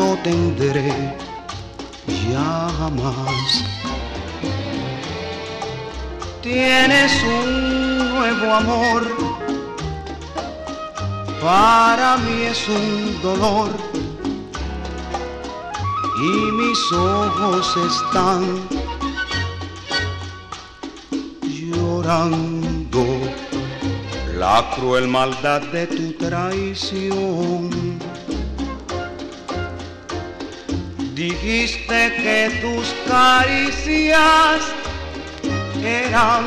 [0.00, 0.92] no tendré
[2.30, 3.48] ya jamás.
[6.42, 7.48] Tienes un
[8.14, 9.02] nuevo amor,
[11.42, 13.70] para mí es un dolor
[16.28, 18.42] y mis ojos están
[21.58, 23.04] llorando
[24.38, 27.90] la cruel maldad de tu traición.
[31.42, 34.60] Dijiste que tus caricias
[35.82, 36.44] eran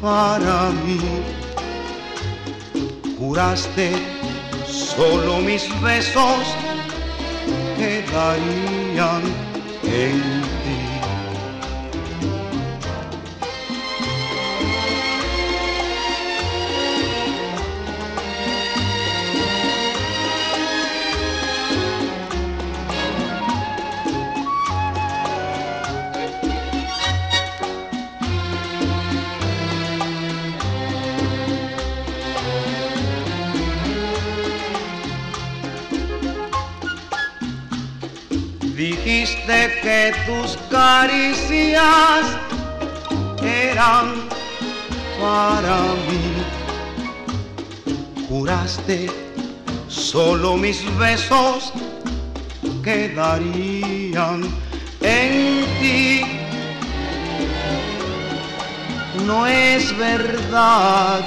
[0.00, 1.00] para mí.
[3.18, 3.90] Juraste
[4.68, 6.38] solo mis besos
[7.76, 9.22] quedarían
[9.82, 10.37] en
[45.38, 45.78] para
[46.08, 46.24] mí.
[48.28, 48.98] Juraste
[49.88, 51.72] solo mis besos
[52.82, 54.40] quedarían
[55.00, 55.32] en
[55.80, 56.22] ti.
[59.26, 61.24] No es verdad,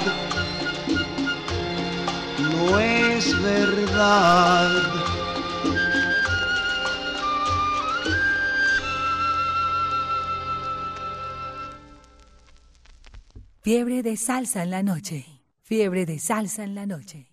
[2.52, 5.01] no es verdad.
[13.64, 15.24] Fiebre de salsa en la noche.
[15.62, 17.28] Fiebre de salsa en la noche.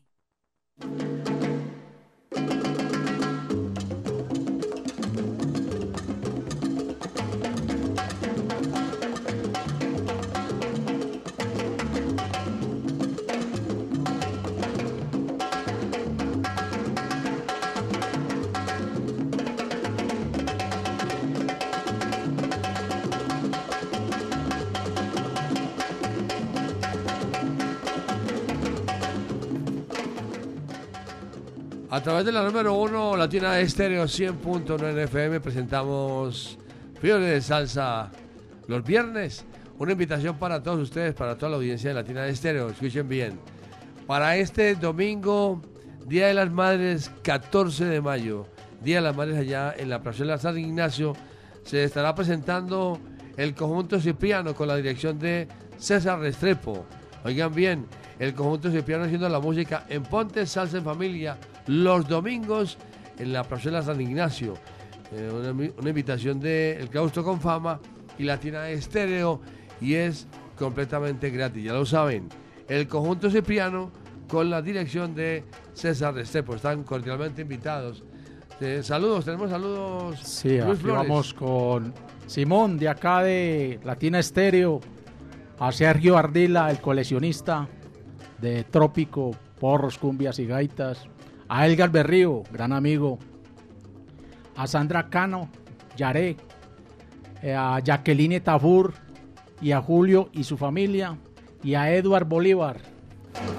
[31.99, 36.57] A través de la número uno Latina Estéreo 100.9 FM presentamos
[37.01, 38.09] Fiebre de Salsa
[38.67, 39.43] los viernes.
[39.77, 42.69] Una invitación para todos ustedes, para toda la audiencia de Latina Estéreo.
[42.69, 43.37] Escuchen bien.
[44.07, 45.61] Para este domingo,
[46.07, 48.47] Día de las Madres, 14 de mayo,
[48.81, 51.17] Día de las Madres allá en la Plazuela San Ignacio,
[51.65, 52.97] se estará presentando
[53.35, 56.85] el conjunto Cipriano con la dirección de César Restrepo.
[57.25, 57.87] Oigan bien,
[58.19, 61.37] el conjunto Cipriano haciendo la música en Ponte Salsa en Familia
[61.69, 62.79] los domingos
[63.19, 64.55] en la Plazuela San Ignacio.
[65.11, 67.79] Eh, una, una invitación de El Claustro con Fama
[68.17, 69.39] y Latina Estéreo
[69.79, 72.27] y es completamente gratis, ya lo saben.
[72.67, 73.91] El conjunto Cipriano
[74.27, 75.43] con la dirección de
[75.73, 76.55] César Restrepo.
[76.55, 78.03] Están cordialmente invitados.
[78.59, 80.19] Eh, saludos, tenemos saludos.
[80.21, 81.07] Sí, Luis aquí Flores.
[81.07, 81.93] vamos con
[82.25, 84.81] Simón de acá de Latina Estéreo,
[85.59, 87.67] a Sergio Ardila, el coleccionista
[88.41, 91.07] de Trópico, porros, cumbias y gaitas,
[91.49, 93.19] a Elgar Berrío, gran amigo,
[94.55, 95.49] a Sandra Cano,
[95.97, 96.37] Yaré,
[97.41, 98.93] eh, a Jacqueline Tafur
[99.61, 101.17] y a Julio y su familia,
[101.63, 102.77] y a Eduard Bolívar.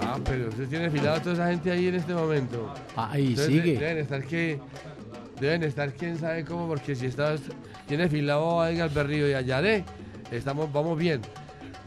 [0.03, 2.73] Ah, pero usted tiene filado a toda esa gente ahí en este momento.
[2.97, 3.73] Ahí Entonces, sigue.
[3.75, 4.59] de- Deben estar que.
[5.41, 7.41] Deben estar quién sabe cómo, porque si estás,
[7.89, 9.85] tiene filado a Edgar Berrío y a Yaré,
[10.31, 11.23] estamos, vamos bien.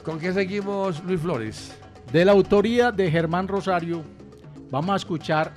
[0.04, 1.76] ¿Con qué seguimos, Luis Flores?
[2.12, 4.02] De la autoría de Germán Rosario,
[4.72, 5.54] vamos a escuchar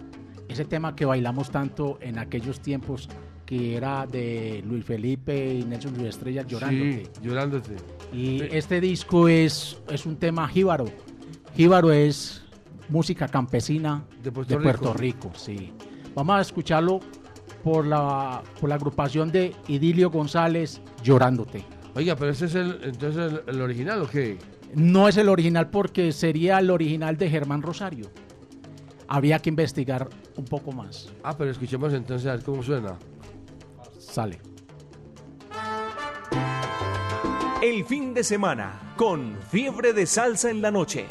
[0.49, 3.09] ese tema que bailamos tanto en aquellos tiempos,
[3.44, 7.05] que era de Luis Felipe y Nelson Luis Estrella llorándote.
[7.05, 7.76] Sí, llorándote.
[8.12, 8.49] Y Sí.
[8.53, 10.86] este disco es, es un tema jíbaro.
[11.57, 12.42] Jíbaro es
[12.88, 15.28] música campesina De Puerto Puerto Rico.
[15.28, 15.72] Rico, sí.
[16.14, 17.01] Vamos a escucharlo
[17.62, 21.64] por la, por la agrupación de Idilio González, Llorándote.
[21.94, 24.38] Oiga, pero ese es el, entonces el, el original o qué?
[24.74, 28.11] No es el original porque sería el original de Germán Rosario.
[29.09, 31.12] Había que investigar un poco más.
[31.22, 32.98] Ah, pero escuchemos entonces a ver cómo suena.
[33.98, 34.40] Sale.
[37.62, 41.07] El fin de semana con fiebre de salsa en la noche.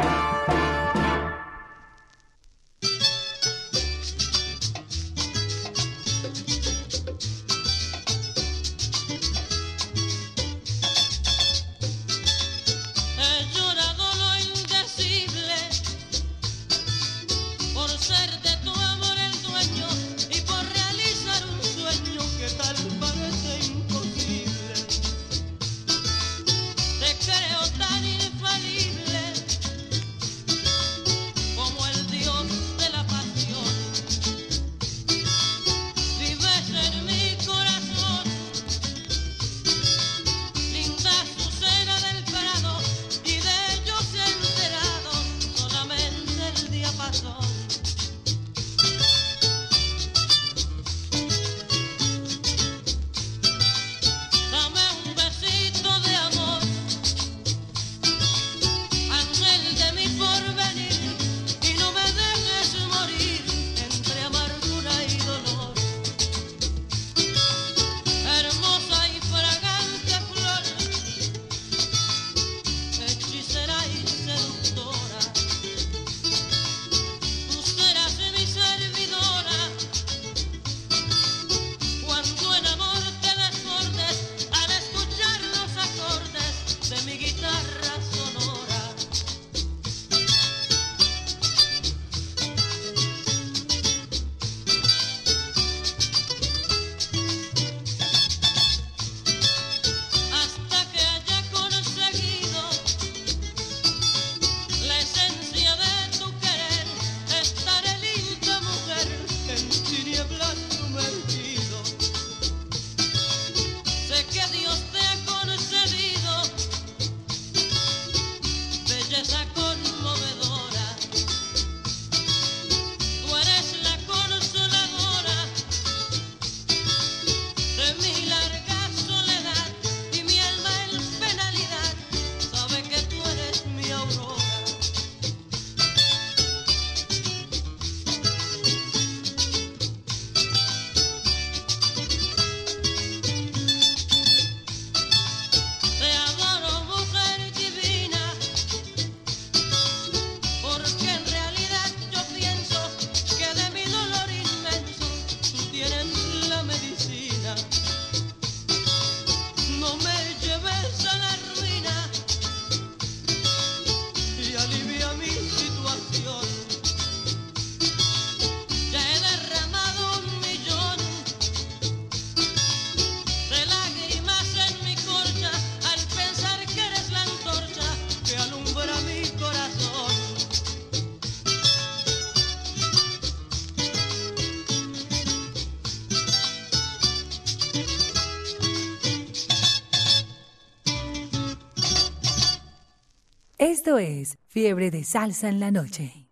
[193.86, 196.25] Esto es Fiebre de Salsa en la Noche.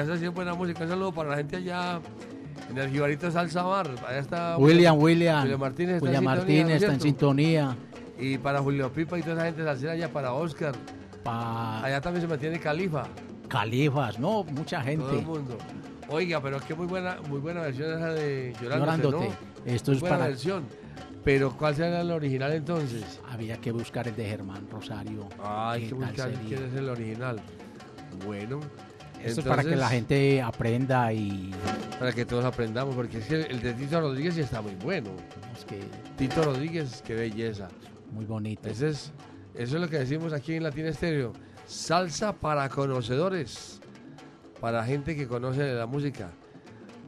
[0.00, 0.82] Es buena música.
[0.84, 2.00] Un saludo para la gente allá
[2.70, 3.88] en el Jibarito Salsa Bar.
[4.06, 5.42] Allá está William, William.
[5.42, 7.76] William Martínez está, William en, Martínez sintonía, ¿no es está en sintonía.
[8.18, 10.74] Y para Julio Pipa y toda esa gente salsera allá, para Oscar.
[11.22, 13.04] Pa- Allá también se mantiene Califa.
[13.48, 15.04] Califas, no, mucha gente.
[15.04, 15.58] Todo el mundo.
[16.08, 19.28] Oiga, pero qué muy buena, muy buena versión esa de Llorándote, Llorándote.
[19.28, 19.34] ¿no?
[19.72, 20.64] Esto Muy es buena para- versión.
[21.24, 23.20] Pero ¿cuál será el original entonces?
[23.30, 25.28] Había que buscar el de Germán Rosario.
[25.42, 27.40] Ay, hay que ¿Qué tal buscar quién es el original.
[28.24, 28.60] Bueno.
[29.24, 31.52] Esto es para que la gente aprenda y
[31.98, 35.10] Para que todos aprendamos, porque es que el de Tito Rodríguez sí está muy bueno.
[35.56, 35.80] es que
[36.16, 37.68] Tito Rodríguez, qué belleza.
[38.12, 38.68] muy bonito.
[38.68, 39.12] Ese es,
[39.54, 41.32] eso es lo que decimos aquí en Latina Estéreo.
[41.66, 43.80] Salsa para conocedores,
[44.60, 46.30] para gente que conoce de la música.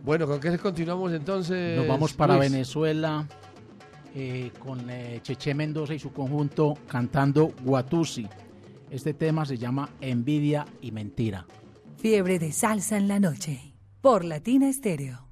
[0.04, 1.78] Bueno, ¿con qué continuamos entonces?
[1.78, 2.50] Nos vamos para Luis?
[2.50, 3.26] Venezuela
[4.14, 8.28] eh, con eh, Cheche Mendoza y su conjunto cantando Guatusi.
[8.90, 11.46] Este tema se llama Envidia y Mentira.
[12.02, 13.76] Fiebre de Salsa en la Noche.
[14.00, 15.31] Por Latina Estéreo.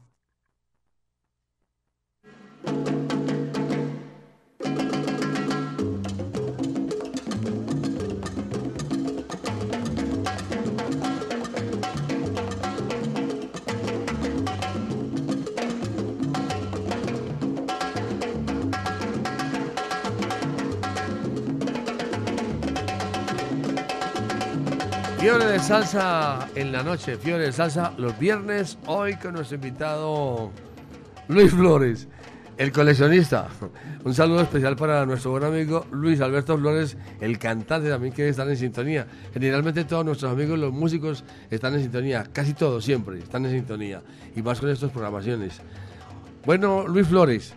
[25.21, 30.51] Fiebre de salsa en la noche, fiebre de salsa los viernes, hoy con nuestro invitado
[31.27, 32.07] Luis Flores,
[32.57, 33.47] el coleccionista.
[34.03, 38.45] Un saludo especial para nuestro buen amigo Luis Alberto Flores, el cantante también que está
[38.45, 39.05] en sintonía.
[39.31, 44.01] Generalmente todos nuestros amigos, los músicos, están en sintonía, casi todos siempre están en sintonía,
[44.35, 45.61] y más con estas programaciones.
[46.47, 47.53] Bueno, Luis Flores,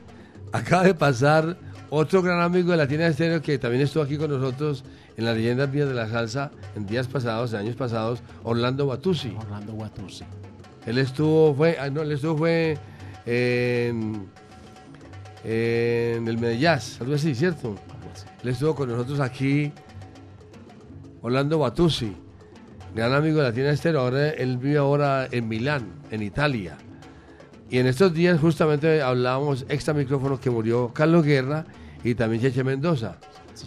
[0.53, 1.57] acaba de pasar
[1.89, 4.85] otro gran amigo de Latina Estéreo que también estuvo aquí con nosotros
[5.16, 9.35] en las leyendas vías de la salsa en días pasados, en años pasados, Orlando Batusi.
[9.39, 10.24] Orlando Guatusi.
[10.86, 12.77] Él estuvo, fue, ah, no, él estuvo fue
[13.27, 14.27] en,
[15.45, 17.77] en el Medellás, algo así, ¿cierto?
[18.43, 19.73] Él estuvo con nosotros aquí,
[21.23, 22.15] Orlando Batusi,
[22.95, 26.77] gran amigo de Latina Estéreo, ahora él vive ahora en Milán, en Italia.
[27.70, 31.65] Y en estos días justamente hablábamos extra micrófono que murió Carlos Guerra
[32.05, 33.16] y también Cheche Mendoza.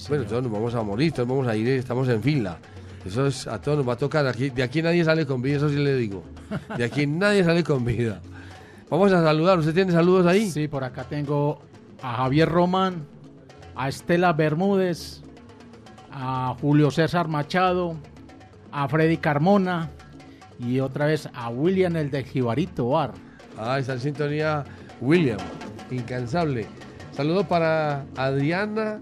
[0.09, 2.57] Bueno, todos nos vamos a morir, todos vamos a ir, estamos en fila.
[3.05, 4.27] Eso es, a todos nos va a tocar.
[4.27, 6.23] Aquí, de aquí nadie sale con vida, eso sí le digo.
[6.77, 8.21] De aquí nadie sale con vida.
[8.89, 9.59] Vamos a saludar.
[9.59, 10.49] ¿Usted tiene saludos ahí?
[10.49, 11.61] Sí, por acá tengo
[12.01, 13.05] a Javier Román,
[13.75, 15.21] a Estela Bermúdez,
[16.11, 17.95] a Julio César Machado,
[18.71, 19.89] a Freddy Carmona
[20.59, 23.13] y otra vez a William el de Jibarito Bar.
[23.57, 24.63] Ah, está en sintonía
[25.01, 25.37] William,
[25.91, 26.65] incansable.
[27.11, 28.99] Saludo para Adriana,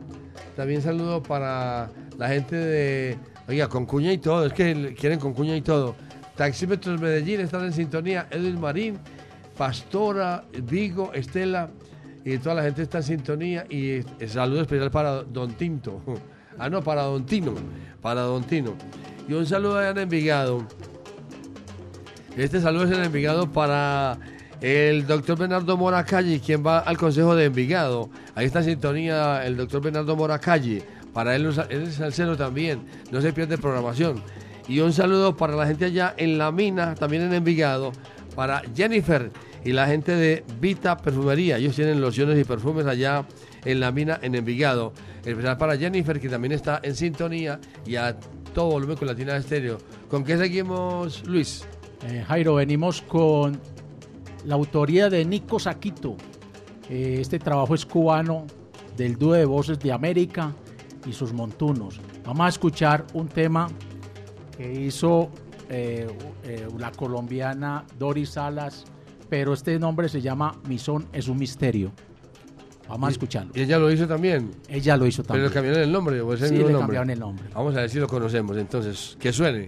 [0.56, 3.18] también saludo para la gente de,
[3.48, 5.95] oiga, con cuña y todo, es que quieren con cuña y todo.
[6.36, 8.99] Taxímetros Medellín están en sintonía, Edwin Marín,
[9.57, 11.69] Pastora, Vigo, Estela,
[12.26, 13.65] y toda la gente está en sintonía.
[13.69, 16.02] Y saludo especial para Don Tinto.
[16.57, 17.53] Ah, no, para Don Tino,
[18.02, 18.76] para Don Tino.
[19.27, 20.65] Y un saludo allá en Envigado.
[22.38, 24.18] Este saludo es en Envigado para
[24.61, 28.10] el doctor Bernardo Moracalle, quien va al Consejo de Envigado.
[28.36, 30.84] Ahí está en sintonía el doctor Bernardo Moracalle.
[31.14, 34.22] Para él, él es salsero también, no se pierde programación.
[34.68, 37.91] Y un saludo para la gente allá en La Mina, también en Envigado,
[38.36, 39.32] para Jennifer
[39.64, 41.57] y la gente de Vita Perfumería.
[41.57, 43.26] Ellos tienen lociones y perfumes allá
[43.64, 44.94] en La Mina, en Envigado.
[45.23, 48.15] Especial para Jennifer, que también está en sintonía, y a
[48.53, 49.80] todo volumen con Latina Estéreo.
[50.10, 51.65] ¿Con qué seguimos, Luis?
[52.07, 53.60] Eh, Jairo, venimos con
[54.45, 56.15] la autoría de Nico Saquito.
[56.89, 58.45] Eh, este trabajo es cubano
[58.95, 60.53] del dúo de voces de América
[61.07, 61.99] y sus montunos.
[62.26, 63.67] Vamos a escuchar un tema
[64.57, 65.30] que hizo
[65.69, 66.07] eh,
[66.43, 68.85] eh, la colombiana Doris Salas,
[69.30, 71.91] pero este nombre se llama Mi son es un misterio.
[72.88, 73.51] Vamos a escucharlo.
[73.55, 74.51] ¿Y ella lo hizo también?
[74.69, 75.45] Ella lo hizo también.
[75.45, 76.22] ¿Pero le cambiaron el nombre?
[76.22, 76.85] ¿O es el Sí, mismo le nombre?
[76.85, 77.45] cambiaron el nombre.
[77.55, 78.55] Vamos a ver si lo conocemos.
[78.57, 79.67] Entonces, que suene.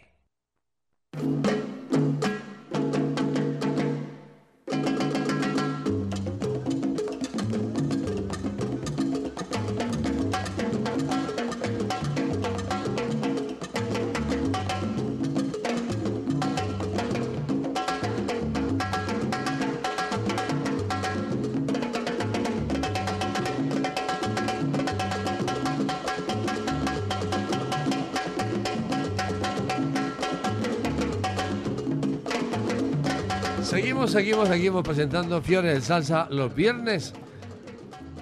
[34.61, 37.15] Seguimos, presentando Fiore de Salsa los viernes.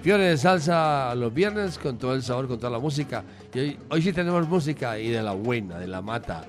[0.00, 3.22] Fiore de Salsa los viernes con todo el sabor, con toda la música.
[3.52, 6.46] Y hoy, hoy sí tenemos música y de la buena, de la mata.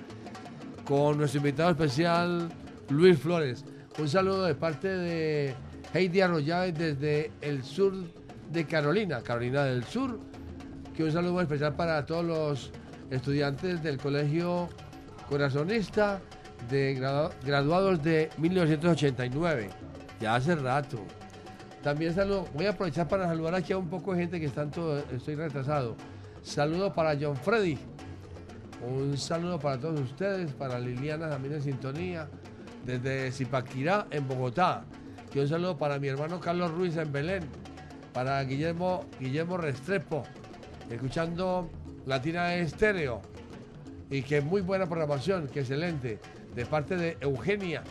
[0.86, 2.48] Con nuestro invitado especial,
[2.88, 3.66] Luis Flores.
[4.00, 5.56] Un saludo de parte de
[5.94, 7.92] Heidi Arroyave desde el sur
[8.50, 10.22] de Carolina, Carolina del Sur.
[10.96, 12.72] Que un saludo especial para todos los
[13.10, 14.70] estudiantes del Colegio
[15.28, 16.22] Corazonista
[16.70, 19.70] de gradu- graduados de 1989,
[20.20, 21.00] ya hace rato.
[21.84, 24.70] También saludo, voy a aprovechar para saludar aquí a un poco de gente que están
[24.72, 25.96] todo, estoy retrasado.
[26.44, 27.78] Saludo para John Freddy,
[28.88, 32.28] un saludo para todos ustedes, para Liliana también en sintonía,
[32.86, 34.84] desde Zipaquirá en Bogotá.
[35.34, 37.44] Y un saludo para mi hermano Carlos Ruiz en Belén,
[38.14, 40.24] para Guillermo, Guillermo Restrepo,
[40.90, 41.70] escuchando
[42.06, 43.22] Latina Estéreo
[44.10, 46.20] y que muy buena programación, que excelente,
[46.56, 47.84] de parte de Eugenia,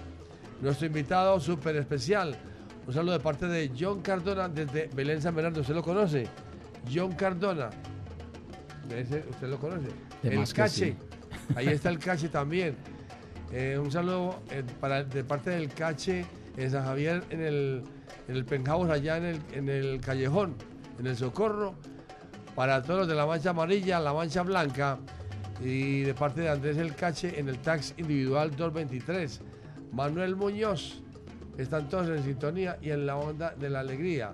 [0.60, 2.36] nuestro invitado súper especial.
[2.86, 6.26] Un saludo de parte de John Cardona desde Belén San Bernardo, ¿usted lo conoce?
[6.92, 7.70] John Cardona,
[8.90, 9.88] Ese, ¿usted lo conoce?
[10.22, 10.96] De el Cache, sí.
[11.54, 12.76] ahí está el Cache también.
[13.52, 16.24] Eh, un saludo eh, para, de parte del Cache
[16.56, 17.84] en San Javier, en el,
[18.28, 20.54] en el penthouse allá en el, en el callejón,
[20.98, 21.74] en el Socorro
[22.54, 24.98] para todos los de la mancha amarilla, la mancha blanca
[25.62, 29.40] y de parte de Andrés El Cache en el tax individual 223.
[29.92, 31.02] Manuel Muñoz,
[31.58, 34.32] están todos en sintonía y en la onda de la alegría.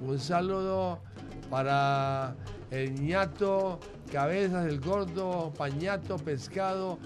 [0.00, 1.00] Un saludo
[1.50, 2.34] para
[2.70, 3.78] el ñato,
[4.10, 6.98] cabezas, el gordo, pañato, pescado,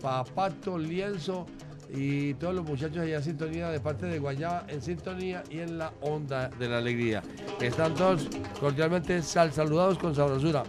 [0.00, 1.46] papato, lienzo
[1.94, 5.78] y todos los muchachos allá en sintonía de parte de Guayaba en sintonía y en
[5.78, 7.22] la onda de la alegría.
[7.60, 8.28] Están todos
[8.58, 10.64] cordialmente sal- saludados con sabrosura.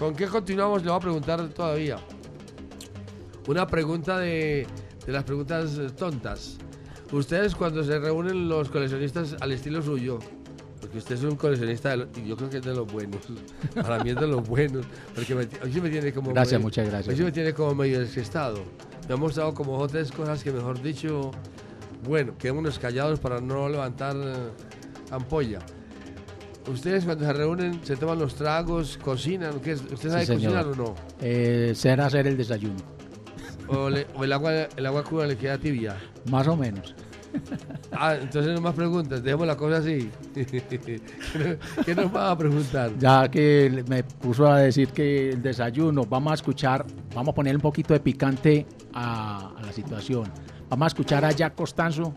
[0.00, 0.82] ¿Con qué continuamos?
[0.82, 1.98] Le voy a preguntar todavía.
[3.46, 4.66] Una pregunta de,
[5.06, 6.56] de las preguntas tontas.
[7.12, 10.18] Ustedes cuando se reúnen los coleccionistas al estilo suyo,
[10.80, 13.20] porque usted es un coleccionista de lo- y yo creo que es de los buenos.
[13.74, 14.86] Para mí es de los buenos.
[15.14, 17.18] Porque me, hoy me tiene como Gracias, medio- muchas gracias.
[17.18, 18.64] Hoy me tiene como medio desestado.
[19.06, 21.30] Me ha mostrado como dos tres cosas que mejor dicho,
[22.04, 24.32] bueno, quedémonos callados para no levantar eh,
[25.10, 25.58] ampolla.
[26.68, 29.82] Ustedes cuando se reúnen se toman los tragos, cocinan, ¿qué es?
[29.92, 30.94] ¿usted sabe Sí, cocinar o no?
[31.20, 32.76] Eh, ser hacer el desayuno,
[33.68, 35.96] O, le- o el agua el agua cruda le queda tibia.
[36.30, 36.94] más o menos.
[37.92, 40.10] Ah, entonces no más preguntas, dejemos la cosa así.
[40.34, 41.00] ¿Qué
[41.78, 42.92] nos- ¿Qué nos va a preguntar?
[42.98, 47.54] Ya que me puso a decir que el desayuno, vamos a escuchar, vamos a poner
[47.56, 48.64] un poquito de picante
[48.94, 50.24] a, a la situación.
[50.68, 52.14] Vamos a escuchar a Jack Costanzo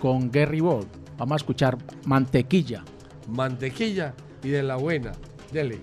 [0.00, 0.86] con Gary Ball.
[1.18, 2.84] Vamos a escuchar Mantequilla.
[3.30, 5.12] Mantequilla y de la buena.
[5.52, 5.80] Dele.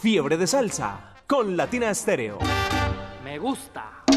[0.00, 2.38] Fiebre de salsa con Latina Estéreo.
[3.24, 4.07] Me gusta.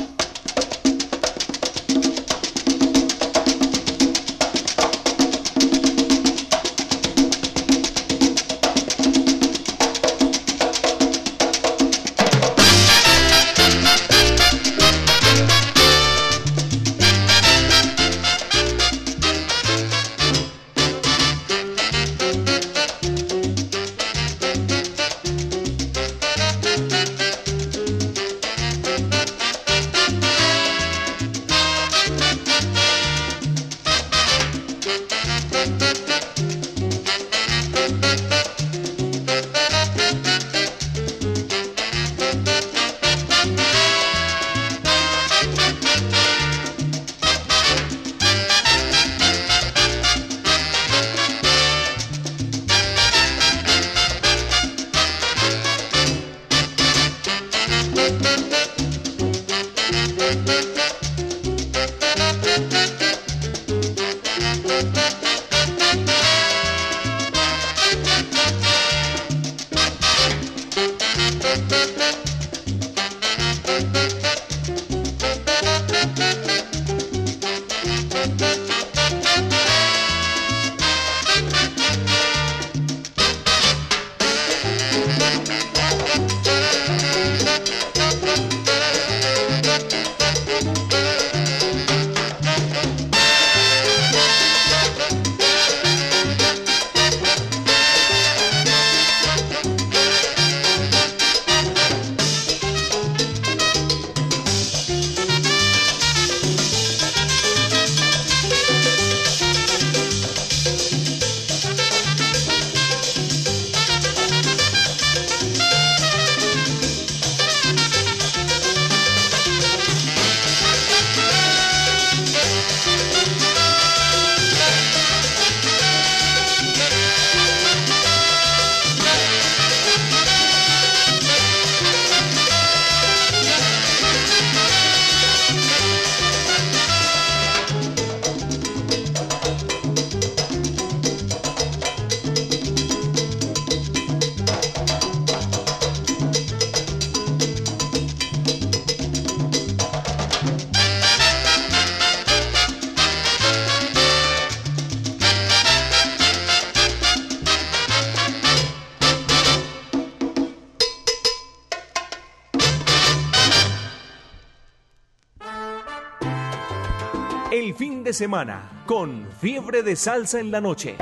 [168.21, 170.95] Semana con Fiebre de Salsa en la noche.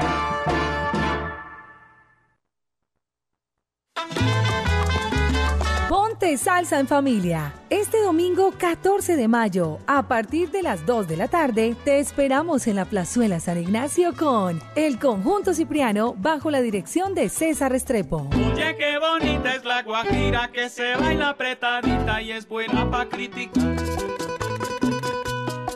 [5.90, 7.54] Ponte salsa en familia.
[7.70, 12.68] Este domingo 14 de mayo, a partir de las 2 de la tarde, te esperamos
[12.68, 18.30] en la Plazuela San Ignacio con el Conjunto Cipriano bajo la dirección de César Restrepo.
[18.34, 23.76] Oye, qué bonita es la guajira que se baila apretadita y es buena pa' criticar.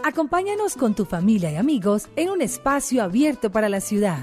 [0.05, 4.19] Acompáñanos con tu familia y amigos en un espacio abierto para la ciudad.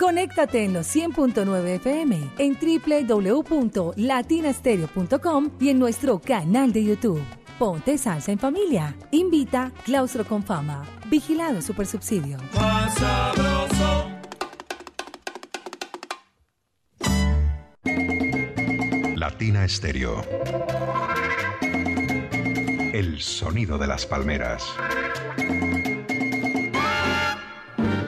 [0.00, 7.20] Conéctate en los 100.9 FM, en www.latinastereo.com y en nuestro canal de YouTube.
[7.58, 8.96] Ponte salsa en familia.
[9.10, 10.86] Invita Claustro con Fama.
[11.10, 12.38] Vigilado Supersubsidio.
[19.16, 20.22] Latina Estéreo.
[22.92, 24.64] El sonido de las palmeras.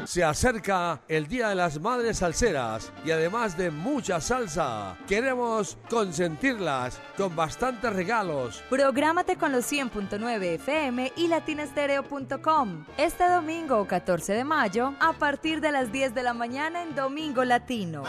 [0.04, 6.98] Se acerca el Día de las Madres Salseras y además de mucha salsa, queremos consentirlas
[7.16, 8.64] con bastantes regalos.
[8.70, 12.86] Prográmate con los 100.9 FM y latinastereo.com.
[12.96, 17.44] Este domingo 14 de mayo, a partir de las 10 de la mañana en Domingo
[17.44, 18.04] Latino.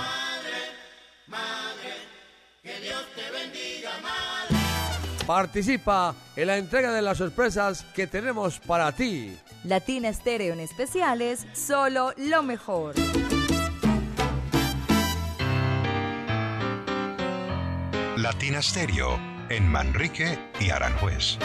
[5.31, 9.33] Participa en la entrega de las sorpresas que tenemos para ti.
[9.63, 12.95] Latina Estéreo en especiales, solo lo mejor.
[18.17, 19.17] Latina Stereo
[19.47, 21.37] en Manrique y Aranjuez.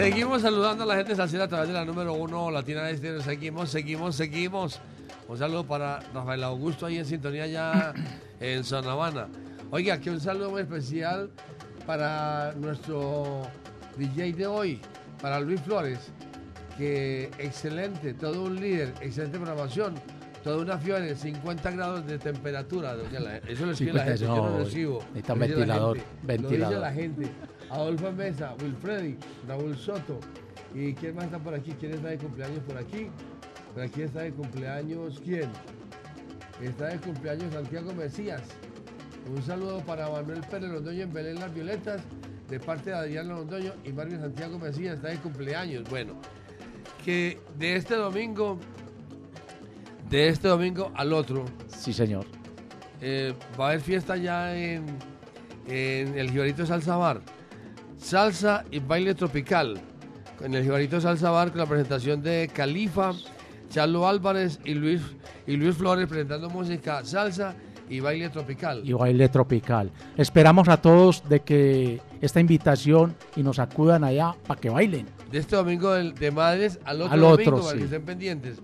[0.00, 3.20] Seguimos saludando a la gente salsera a través de la número uno Latina de Estéreo.
[3.20, 4.80] Seguimos, seguimos, seguimos.
[5.28, 7.92] Un saludo para Rafael Augusto ahí en sintonía ya
[8.40, 9.28] en San Habana.
[9.70, 11.28] Oiga, aquí un saludo muy especial
[11.86, 13.42] para nuestro
[13.98, 14.80] DJ de hoy,
[15.20, 15.98] para Luis Flores,
[16.78, 19.94] que excelente, todo un líder, excelente programación,
[20.42, 22.94] toda una fiebre, 50 grados de temperatura.
[22.94, 25.04] la- Eso lo escribe la 50, gente, yo no recibo.
[25.12, 26.68] necesita Lo dice la ventilador, Lo ventilador.
[26.70, 27.30] dice la gente.
[27.70, 29.16] Adolfo Mesa, Wilfredi,
[29.46, 30.18] Raúl Soto.
[30.74, 31.72] ¿Y quién más está por aquí?
[31.78, 33.08] ¿Quién está de cumpleaños por aquí?
[33.74, 35.50] Por aquí está de cumpleaños, ¿quién?
[36.62, 38.42] Está de cumpleaños Santiago Mesías.
[39.32, 42.02] Un saludo para Manuel Pérez Londoño en Belén Las Violetas,
[42.48, 45.88] de parte de Adrián Londoño y Mario Santiago Mesías, está de cumpleaños.
[45.88, 46.14] Bueno,
[47.04, 48.58] que de este domingo,
[50.08, 52.26] de este domingo al otro, Sí, señor.
[53.00, 54.84] eh, va a haber fiesta ya en,
[55.68, 57.20] en el Jibarito Salsa Bar.
[58.00, 59.78] Salsa y baile tropical.
[60.40, 63.12] En el Jibarito Salsa Bar con la presentación de Califa,
[63.68, 65.02] Charlo Álvarez y Luis,
[65.46, 67.54] y Luis Flores presentando música salsa
[67.90, 68.80] y baile tropical.
[68.84, 69.90] y baile tropical.
[70.16, 75.06] Esperamos a todos de que esta invitación y nos acudan allá para que bailen.
[75.30, 77.84] De este domingo de madres al otro Al domingo, otro, para que sí.
[77.84, 78.58] estén pendientes.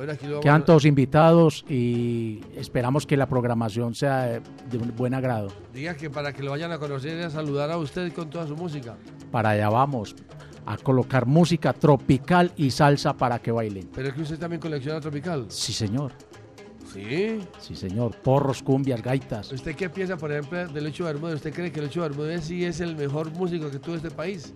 [0.00, 4.40] Bueno, aquí lo vamos Quedan todos invitados y esperamos que la programación sea de,
[4.70, 5.48] de un buen agrado.
[5.74, 8.46] Diga que para que lo vayan a conocer y a saludar a usted con toda
[8.46, 8.96] su música.
[9.30, 10.16] Para allá vamos
[10.64, 13.90] a colocar música tropical y salsa para que bailen.
[13.94, 15.44] Pero es que usted también colecciona tropical.
[15.48, 16.12] Sí, señor.
[16.90, 17.38] Sí.
[17.58, 18.16] Sí, señor.
[18.22, 19.52] Porros, cumbias, gaitas.
[19.52, 21.34] ¿Usted qué piensa, por ejemplo, de Lucho Bermúdez?
[21.34, 24.54] ¿Usted cree que Lucho Bermúdez sí es el mejor músico que tuvo este país?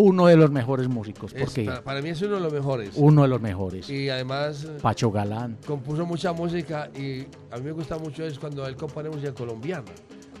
[0.00, 2.90] Uno de los mejores músicos, porque para, para mí es uno de los mejores.
[2.94, 3.90] uno de los mejores.
[3.90, 5.58] Y además eh, Pacho Galán.
[5.66, 9.90] compuso mucha música y a mí me gusta mucho es cuando él compone música colombiana,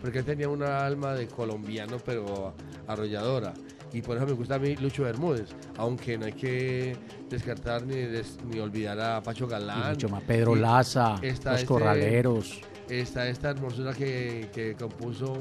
[0.00, 2.54] porque él tenía una alma de colombiano pero
[2.86, 3.52] arrolladora.
[3.92, 5.48] Y por eso me gusta a mí Lucho Bermúdez,
[5.78, 6.94] aunque no hay que
[7.30, 9.86] descartar ni, des- ni olvidar a Pacho Galán.
[9.86, 10.22] Y mucho más.
[10.24, 12.60] Pedro Y Laza, Los este- Corraleros.
[12.88, 15.36] Está esta hermosura que, que compuso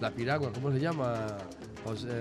[0.00, 1.26] La Piragua, ¿cómo se llama?
[1.84, 2.20] José,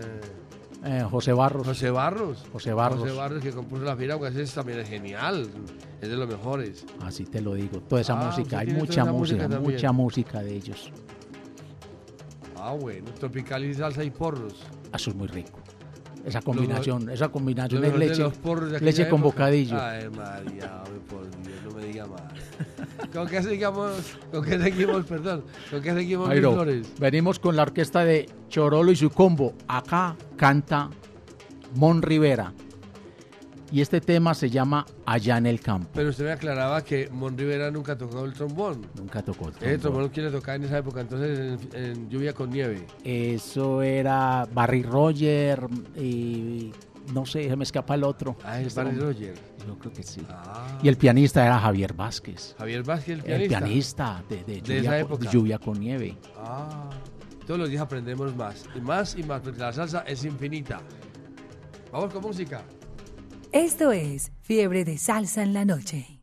[0.86, 1.66] eh, José Barros.
[1.68, 2.46] José Barros.
[2.54, 3.00] José Barros.
[3.00, 5.50] José Barros que compuso La Piragua, ese también es genial,
[6.02, 6.86] es de los mejores.
[7.02, 7.82] Así te lo digo.
[7.82, 8.60] Toda esa Ah, música.
[8.60, 10.92] Hay mucha música música, mucha música de ellos.
[12.58, 13.12] Ah, bueno.
[13.20, 14.64] Tropical y salsa y porros.
[14.94, 15.60] Eso es muy rico.
[16.26, 19.80] Esa combinación, esa combinación de leche, de leche con bocadillo.
[19.80, 22.24] Ay, María, por Dios, no me diga más.
[23.14, 24.18] ¿Con qué seguimos?
[24.32, 25.44] ¿Con qué seguimos, perdón?
[25.70, 26.88] ¿Con qué seguimos, flores?
[27.00, 29.54] venimos con la orquesta de Chorolo y su combo.
[29.68, 30.90] Acá canta
[31.76, 32.54] Mon Rivera.
[33.72, 35.90] Y este tema se llama Allá en el campo.
[35.94, 38.86] Pero usted me aclaraba que Mon Rivera nunca tocó el trombón.
[38.96, 39.80] Nunca tocó el trombón.
[39.80, 42.86] trombón quiere tocar en esa época, entonces en, en Lluvia con Nieve.
[43.04, 45.68] Eso era Barry Roger
[45.98, 46.72] y
[47.14, 48.36] no sé, se me escapa el otro.
[48.44, 49.14] Ah, es Este Barry hombre.
[49.14, 49.34] Roger.
[49.68, 50.22] Yo creo que sí.
[50.30, 50.80] Ah.
[50.84, 52.56] Y el pianista era Javier Vázquez.
[52.58, 54.22] Javier Vázquez, el El pianista.
[54.22, 55.32] pianista de, de De esa lluvia, con, época.
[55.32, 56.18] Lluvia con nieve.
[56.38, 56.90] Ah,
[57.48, 58.64] todos los días aprendemos más.
[58.76, 60.82] Y más y más, porque la salsa es infinita.
[61.92, 62.64] Vamos con música.
[63.56, 66.15] Esto es Fiebre de Salsa en la Noche.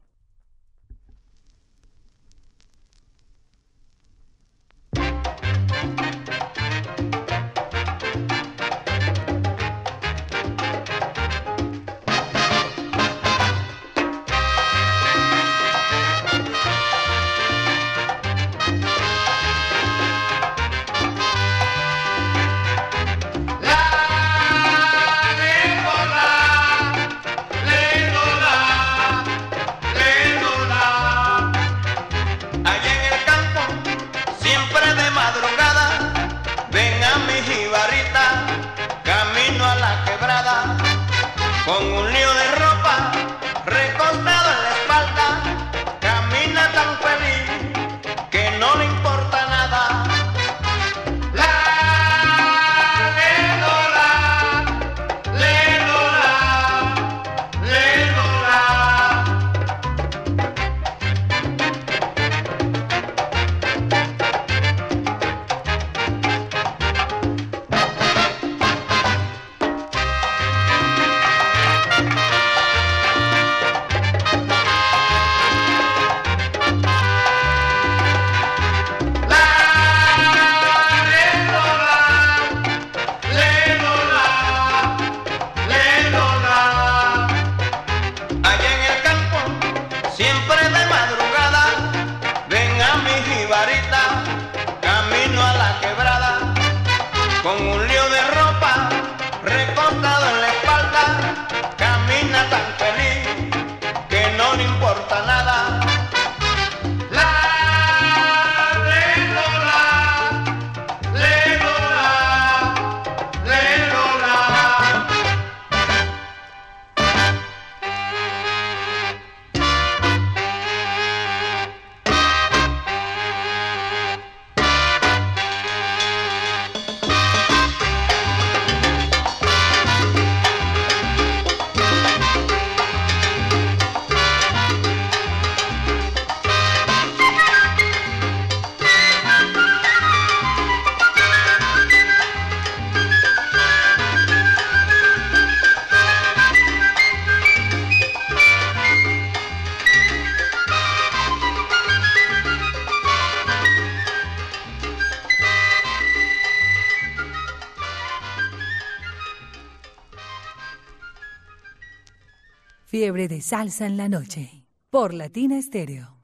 [163.12, 164.64] Fiebre de Salsa en la Noche.
[164.88, 166.21] Por Latina Estéreo.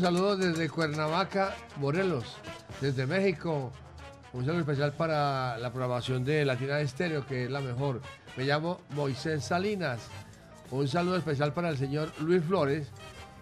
[0.00, 2.36] Saludos, desde Cuernavaca, Morelos,
[2.80, 3.72] desde México.
[4.32, 8.00] Un saludo especial para la programación de Latina Estéreo, que es la mejor.
[8.36, 10.00] Me llamo Moisés Salinas.
[10.70, 12.88] Un saludo especial para el señor Luis Flores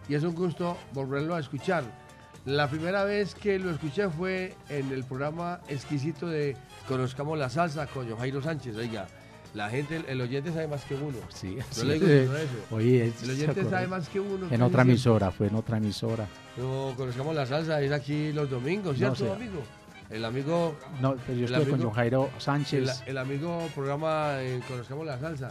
[0.08, 1.84] y es un gusto volverlo a escuchar.
[2.46, 6.56] La primera vez que lo escuché fue en el programa exquisito de
[6.88, 8.76] Conozcamos la Salsa con Jairo Sánchez.
[8.76, 9.06] Oiga,
[9.56, 11.16] la gente, el oyente sabe más que uno.
[11.30, 11.86] Sí, No sí.
[11.86, 12.54] le digo sino eso.
[12.70, 14.46] Oye, el oyente sabe más que uno.
[14.50, 16.26] En otra emisora, fue en otra emisora.
[16.58, 19.32] No, conozcamos la salsa, es aquí los domingos, ¿cierto, sé.
[19.32, 19.62] amigo?
[20.10, 20.76] El amigo.
[21.00, 23.02] No, pero yo el estuve con John Jairo Sánchez.
[23.06, 25.48] El, el amigo programa eh, Conozcamos la salsa.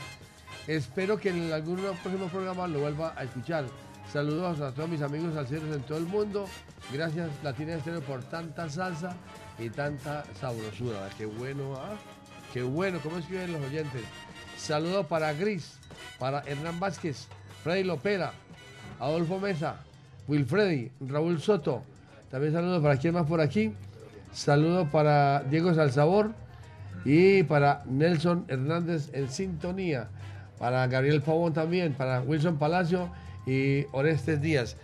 [0.68, 3.66] Espero que en algún próximo programa lo vuelva a escuchar.
[4.12, 6.46] Saludos a todos mis amigos salseros en todo el mundo.
[6.94, 9.16] Gracias, Latina Estéreo, por tanta salsa
[9.60, 11.10] y tanta sabrosura.
[11.18, 11.96] Qué bueno, ¿ah?
[12.56, 14.02] Qué bueno, ¿cómo escriben los oyentes?
[14.56, 15.78] Saludos para Gris,
[16.18, 17.28] para Hernán Vázquez,
[17.66, 18.32] Freddy Lopera,
[18.98, 19.82] Adolfo Mesa,
[20.30, 21.84] Wilfredi, Raúl Soto.
[22.32, 23.74] También saludos para quién más por aquí.
[24.32, 26.32] Saludos para Diego Salzabor
[27.04, 30.08] y para Nelson Hernández en sintonía.
[30.58, 33.10] Para Gabriel Pavón también, para Wilson Palacio
[33.46, 34.78] y Orestes Díaz.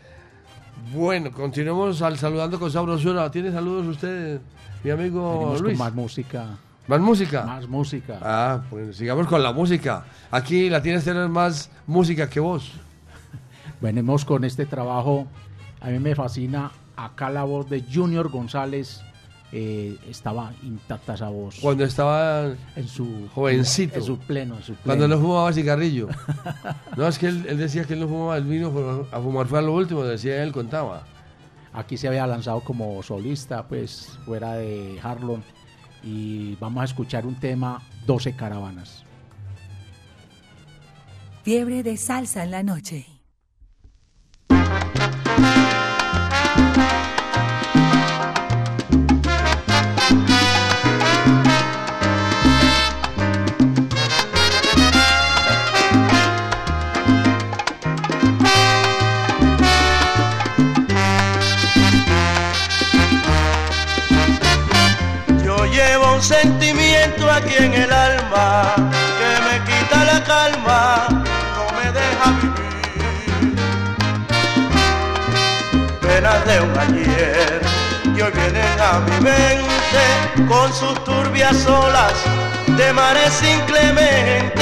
[0.94, 3.32] Bueno, continuamos al saludando con Sabrosura.
[3.32, 4.42] ¿Tiene saludos usted,
[4.84, 5.78] mi amigo Venimos Luis?
[5.78, 6.58] con más música.
[6.88, 7.46] ¿Más música?
[7.46, 8.20] Más música.
[8.22, 10.06] Ah, pues sigamos con la música.
[10.32, 12.72] Aquí la tienes tener más música que vos.
[13.82, 15.28] Venimos con este trabajo.
[15.80, 16.72] A mí me fascina.
[16.96, 19.02] Acá la voz de Junior González
[19.54, 21.60] eh, estaba intacta esa voz.
[21.62, 23.96] Cuando estaba en su jovencito.
[23.96, 24.86] En su pleno, en su pleno.
[24.86, 26.08] Cuando no fumaba cigarrillo.
[26.98, 29.60] no, es que él, él decía que él no fumaba el vino, a fumar fue
[29.60, 31.04] a lo último, decía él, contaba.
[31.74, 35.42] Aquí se había lanzado como solista, pues fuera de Harlem.
[36.04, 39.04] Y vamos a escuchar un tema, 12 caravanas.
[41.44, 43.06] Fiebre de salsa en la noche.
[76.46, 77.62] De un ayer
[78.16, 82.14] que hoy vienen a mi mente con sus turbias olas
[82.68, 84.62] de mares inclementes.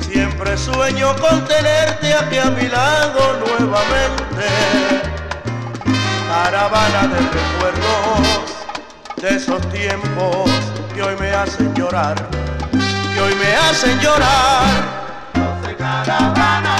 [0.00, 4.46] Siempre sueño con tenerte aquí a mi lado nuevamente.
[6.28, 8.54] Caravana de recuerdos
[9.22, 10.50] de esos tiempos
[10.94, 12.16] que hoy me hacen llorar,
[13.24, 14.66] hoy me hacen llorar.
[15.34, 16.73] Doce caravanas van,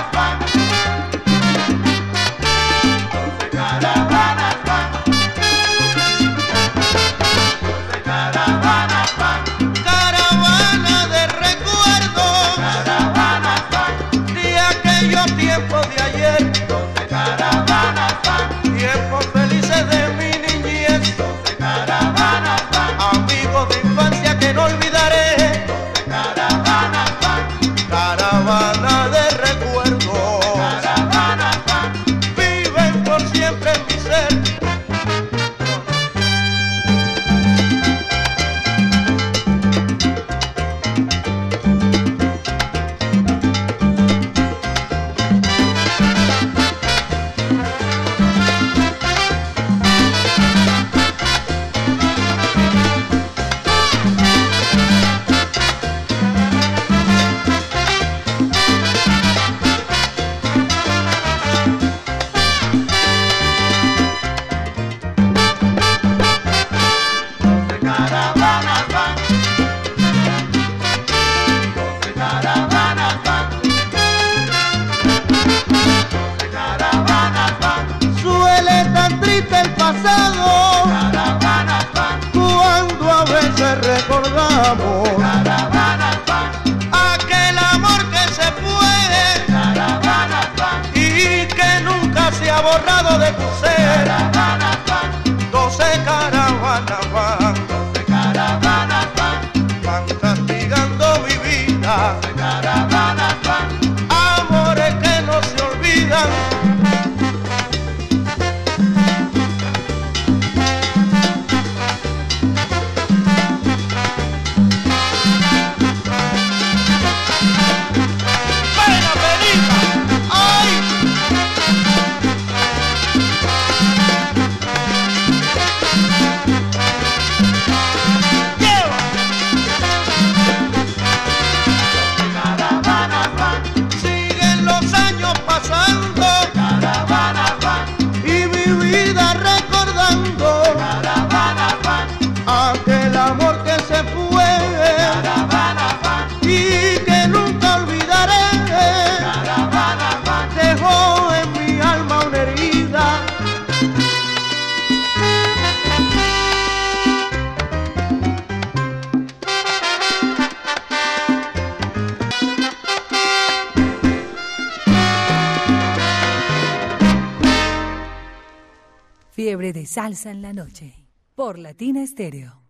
[170.31, 171.07] en la noche.
[171.35, 172.64] Por Latina Estéreo.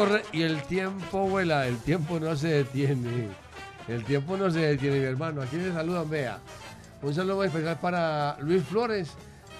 [0.00, 3.28] Corre y el tiempo vuela, el tiempo no se detiene.
[3.86, 5.42] El tiempo no se detiene, mi hermano.
[5.42, 6.38] Aquí le saludan, vea.
[7.02, 9.10] Un saludo muy especial para Luis Flores,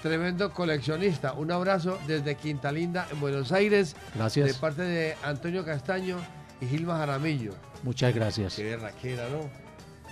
[0.01, 1.33] tremendo coleccionista.
[1.33, 3.95] Un abrazo desde Quinta Linda, en Buenos Aires.
[4.15, 4.47] Gracias.
[4.47, 6.17] De parte de Antonio Castaño
[6.59, 7.53] y Gilma Jaramillo.
[7.83, 8.55] Muchas gracias.
[8.55, 9.47] Qué raquera, ¿no?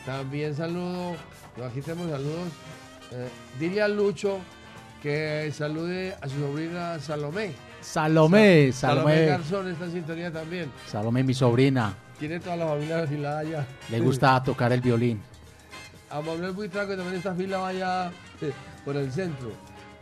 [0.06, 1.16] También saludo,
[1.58, 2.50] no, aquí tenemos saludos.
[3.14, 3.30] Eh,
[3.60, 4.38] dile a Lucho
[5.02, 7.69] que salude a su sobrina Salomé.
[7.82, 9.26] Salomé, Sa- Salomé.
[9.26, 10.72] Garzón está en sintonía también.
[10.88, 13.66] Salomé, mi sobrina, Tiene toda la familia afilada allá.
[13.90, 15.22] le gusta tocar el violín.
[16.10, 18.12] A Manuel Buitrago también está afilado allá
[18.86, 19.52] por el centro.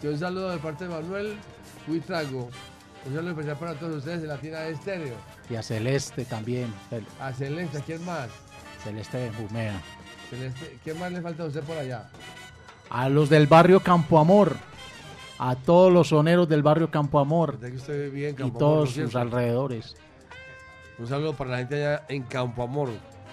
[0.02, 1.38] Y un saludo de parte de Manuel
[1.86, 2.50] Buitrago.
[3.06, 5.16] Un saludo especial para todos ustedes de Latina Estéreo.
[5.50, 6.74] Y a Celeste también.
[7.22, 8.28] A Celeste, ¿quién más?
[8.84, 9.80] Celeste Bumea.
[10.30, 12.10] Celeste, ¿quién más le falta a usted por allá?
[12.90, 14.56] A los del barrio Campo Amor.
[15.40, 17.60] A todos los soneros del barrio Campo Amor.
[17.60, 19.96] Que usted Y Amor, todos ¿no es sus alrededores.
[20.98, 22.90] Un saludo para la gente allá en Campo Amor,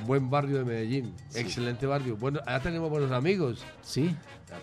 [0.06, 2.16] buen barrio de Medellín, excelente barrio.
[2.16, 3.64] Bueno, allá tenemos buenos amigos.
[3.82, 4.14] Sí.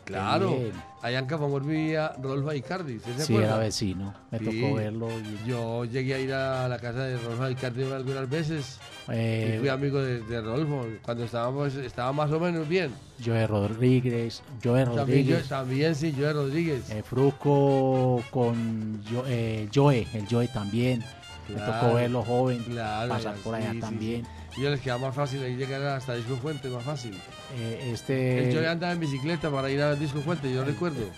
[0.06, 0.52] Claro.
[0.58, 0.72] Bien.
[1.02, 3.56] Allá en Campo Amor vivía Rodolfo Icardi, ¿usted se Sí, acuerda?
[3.56, 4.14] era vecino.
[4.32, 5.10] Me tocó verlo.
[5.20, 8.80] y- Yo llegué a ir a la casa de Rodolfo Icardi algunas veces.
[9.10, 12.92] Eh, y fui amigo de, de Rodolfo cuando estábamos, estaba más o menos bien.
[13.24, 14.42] Joe Rodríguez.
[14.64, 15.48] Joe También, yo, Rodríguez.
[15.50, 16.90] también sí, Joe Rodríguez.
[16.90, 20.08] Eh, Fruco con Jo- eh, Joe.
[20.14, 21.04] El Joe también.
[21.50, 22.64] Me Claro, tocó verlo joven.
[22.64, 24.24] claro, pasar por allá sí, también.
[24.24, 24.32] sí.
[24.58, 27.18] Y les queda más fácil ahí llegar hasta Disco Fuente, más fácil.
[27.56, 28.52] Eh, este...
[28.54, 31.00] Joe andaba en bicicleta para ir al Disco Fuente, yo recuerdo.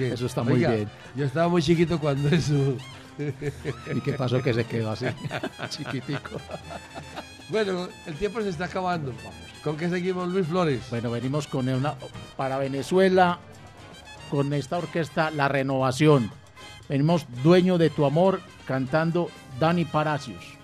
[0.00, 0.88] Eso está muy Oiga, bien.
[1.14, 2.76] Yo estaba muy chiquito cuando eso.
[3.94, 5.06] ¿Y qué pasó que se quedó así?
[5.68, 6.40] Chiquitico.
[7.48, 9.12] Bueno, el tiempo se está acabando.
[9.62, 10.80] ¿Con qué seguimos, Luis Flores?
[10.90, 11.94] Bueno, venimos con una
[12.36, 13.38] para Venezuela
[14.30, 16.30] con esta orquesta La Renovación.
[16.88, 20.63] Venimos Dueño de tu amor cantando Dani Paracios.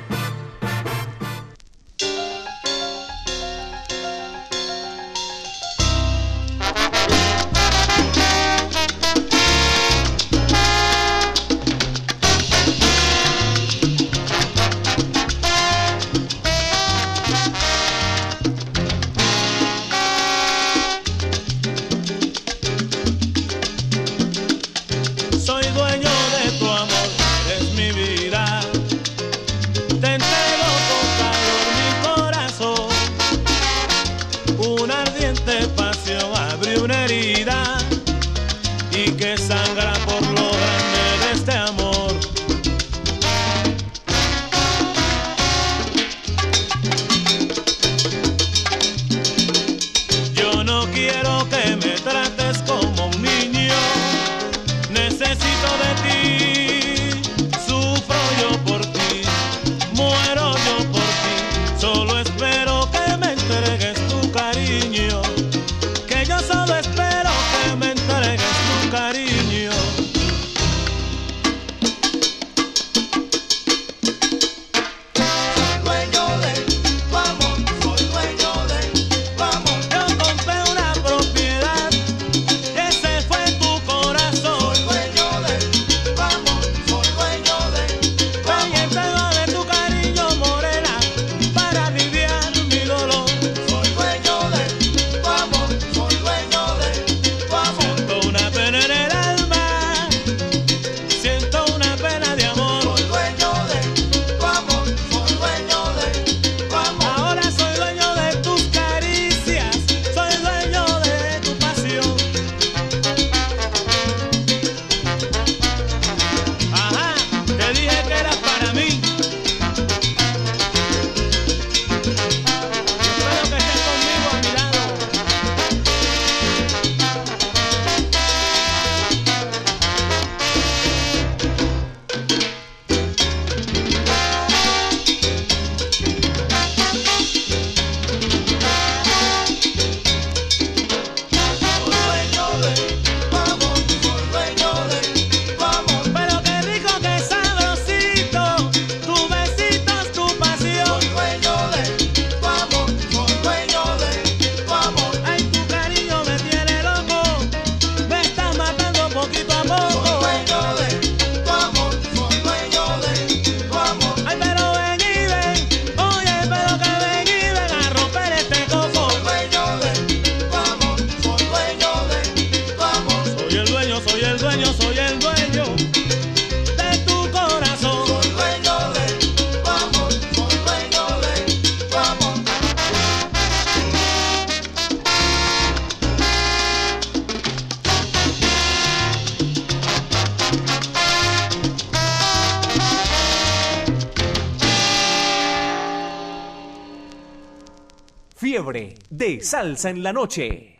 [199.39, 200.71] Salsa en la noche.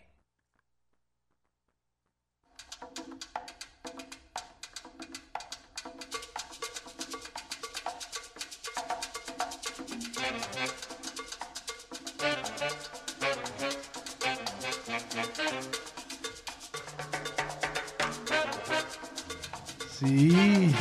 [20.01, 20.73] Sí,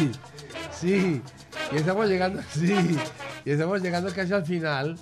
[0.72, 1.22] sí.
[1.72, 2.98] Y estamos llegando, sí.
[3.44, 4.98] Y estamos llegando casi al final.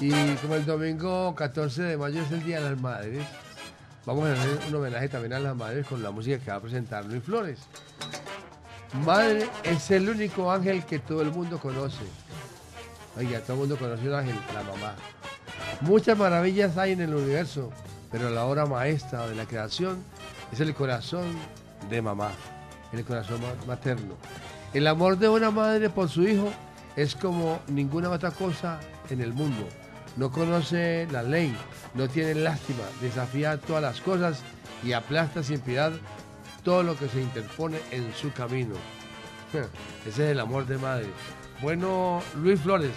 [0.00, 3.22] Y como el domingo 14 de mayo es el Día de las Madres,
[4.06, 6.60] vamos a hacer un homenaje también a las madres con la música que va a
[6.60, 7.58] presentar Luis Flores.
[9.04, 12.02] Madre es el único ángel que todo el mundo conoce.
[13.18, 14.94] Oiga, todo el mundo conoce un ángel, la mamá.
[15.82, 17.70] Muchas maravillas hay en el universo,
[18.10, 20.02] pero la obra maestra de la creación
[20.50, 21.26] es el corazón
[21.90, 22.30] de mamá,
[22.92, 24.14] el corazón ma- materno.
[24.72, 26.50] El amor de una madre por su hijo
[26.96, 29.68] es como ninguna otra cosa en el mundo.
[30.16, 31.54] No conoce la ley,
[31.94, 34.40] no tiene lástima, desafía todas las cosas
[34.82, 35.92] y aplasta sin piedad
[36.64, 38.74] todo lo que se interpone en su camino.
[40.06, 41.06] Ese es el amor de madre.
[41.62, 42.90] Bueno, Luis Flores,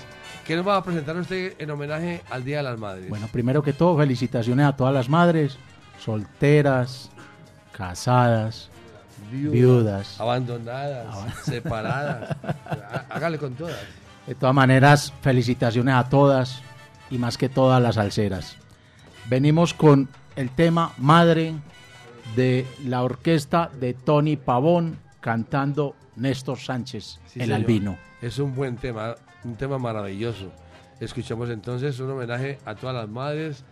[0.46, 3.10] ¿qué nos va a presentar usted en homenaje al Día de las Madres?
[3.10, 5.58] Bueno, primero que todo, felicitaciones a todas las madres,
[6.00, 7.10] solteras,
[7.72, 8.70] casadas,
[9.32, 10.20] viudas.
[10.20, 11.08] Abandonadas,
[11.44, 12.36] separadas.
[12.44, 13.78] Há- Hágale con todas.
[14.28, 16.62] De todas maneras, felicitaciones a todas
[17.14, 18.58] y más que todas las salseras.
[19.30, 21.54] Venimos con el tema Madre
[22.36, 27.56] de la orquesta de Tony Pavón cantando Néstor Sánchez, Sí, el señor.
[27.56, 27.98] albino.
[28.22, 30.52] Es un buen tema, un tema maravilloso.
[31.00, 33.64] Escuchamos entonces un homenaje a todas las madres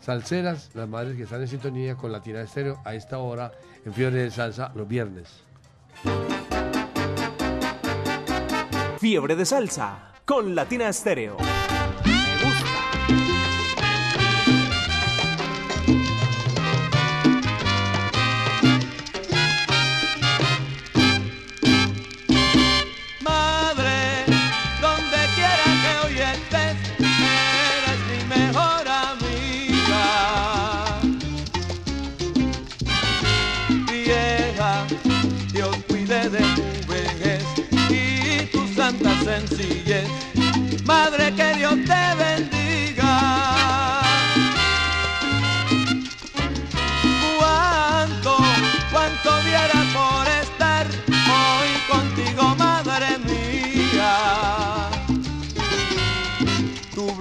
[0.00, 3.52] salseras, las madres que están en sintonía con Latina Estéreo a esta hora
[3.84, 5.42] en Fiebre de Salsa los viernes.
[8.98, 11.36] Fiebre de salsa con Latina Estéreo.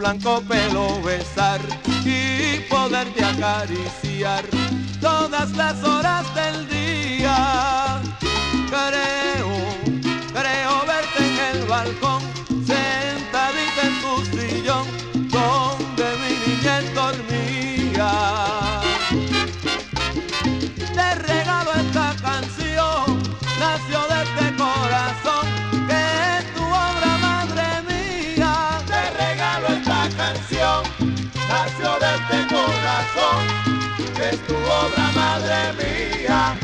[0.08, 1.60] Blanco pelo besar
[2.06, 4.46] y poderte acariciar
[5.02, 8.02] todas las horas del día.
[8.70, 9.50] Creo,
[10.32, 12.22] creo verte en el balcón,
[32.30, 33.48] este corazón,
[34.22, 36.58] es tu obra, madre mía.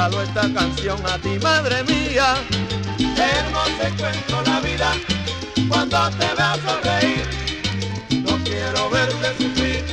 [0.00, 2.34] Regalo esta canción a ti, madre mía.
[2.98, 4.92] Hermoso encuentro la vida
[5.68, 7.24] cuando te veo sonreír.
[8.24, 9.84] No quiero verte sufrir,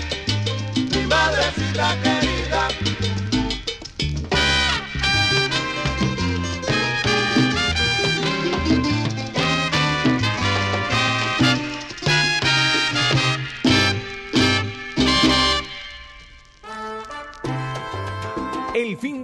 [0.76, 2.37] mi madrecita querida.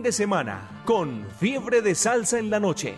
[0.04, 2.96] De semana con fiebre de salsa en la noche.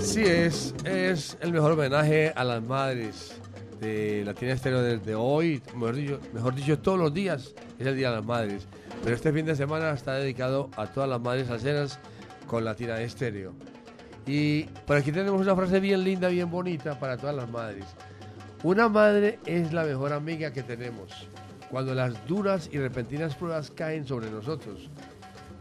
[0.00, 3.34] Sí, es, es el mejor homenaje a las madres
[3.78, 8.08] de Latina Estéreo desde hoy, mejor dicho, mejor dicho, todos los días es el Día
[8.08, 8.66] de las Madres.
[9.04, 11.98] Pero este fin de semana está dedicado a todas las madres salseras
[12.46, 13.52] con Latina Estéreo.
[14.26, 17.84] Y por aquí tenemos una frase bien linda, bien bonita para todas las madres.
[18.62, 21.28] Una madre es la mejor amiga que tenemos
[21.70, 24.88] cuando las duras y repentinas pruebas caen sobre nosotros,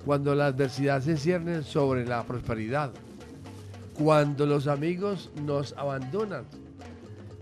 [0.06, 2.92] cuando la adversidad se cierne sobre la prosperidad,
[3.98, 6.46] cuando los amigos nos abandonan,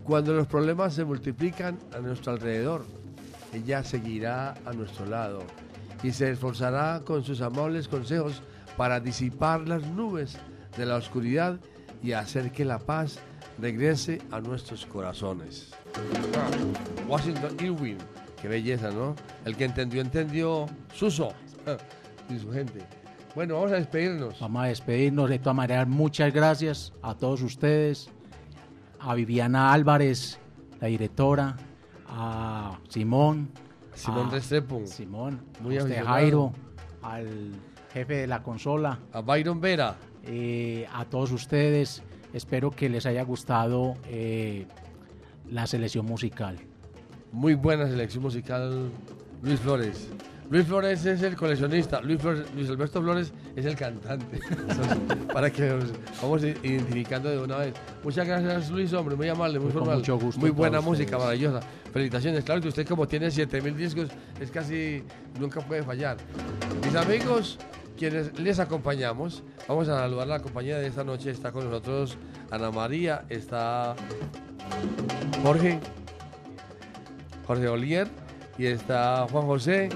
[0.04, 2.86] cuando los problemas se multiplican a nuestro alrededor.
[3.54, 5.44] Ella seguirá a nuestro lado
[6.02, 8.41] y se esforzará con sus amables consejos
[8.78, 10.38] para disipar las nubes
[10.78, 11.60] de la oscuridad
[12.02, 13.20] y hacer que la paz
[13.60, 15.72] regrese a nuestros corazones.
[17.08, 17.98] Washington Irwin,
[18.41, 19.16] qué belleza, ¿no?
[19.45, 21.34] El que entendió, entendió Suso
[22.30, 22.82] y su gente.
[23.36, 24.40] Bueno, vamos a despedirnos.
[24.40, 25.30] Vamos a despedirnos.
[25.30, 28.10] De todas maneras, muchas gracias a todos ustedes,
[29.00, 30.40] a Viviana Álvarez,
[30.80, 31.58] la directora,
[32.08, 33.50] a Simón.
[33.95, 34.86] Simón Restrepo.
[34.86, 36.04] Simón, Muy a usted.
[36.04, 36.54] Jairo,
[37.02, 37.52] al
[37.91, 39.00] jefe de la consola.
[39.12, 39.95] A Byron Vera.
[40.24, 42.02] Eh, a todos ustedes.
[42.34, 44.66] Espero que les haya gustado eh,
[45.52, 46.58] la selección musical.
[47.32, 48.90] Muy buena selección musical,
[49.41, 50.10] Luis Flores.
[50.50, 54.40] Luis Flores es el coleccionista, Luis, Flores- Luis Alberto Flores es el cantante.
[54.52, 54.98] Entonces,
[55.34, 55.91] para que nos
[56.22, 57.74] vamos identificando de una vez.
[58.04, 59.98] Muchas gracias, Luis, hombre, muy amable, muy formal.
[59.98, 61.22] mucho gusto muy buena música, ustedes.
[61.24, 61.60] maravillosa.
[61.91, 64.10] Felicitaciones, claro que usted como tiene 7000 discos,
[64.40, 65.02] es casi,
[65.40, 66.18] nunca puede fallar.
[66.86, 67.58] Mis amigos,
[67.98, 71.32] quienes les acompañamos, vamos a saludar la compañía de esta noche.
[71.32, 72.18] Está con nosotros
[72.52, 73.95] Ana María, está
[75.44, 75.80] Jorge,
[77.45, 78.07] Jorge Olier,
[78.57, 79.90] y está Juan José,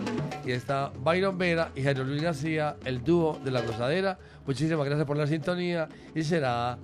[0.46, 4.18] y está Byron Vera y Jairo Luis García, el dúo de la gozadera.
[4.46, 6.78] Muchísimas gracias por la sintonía y será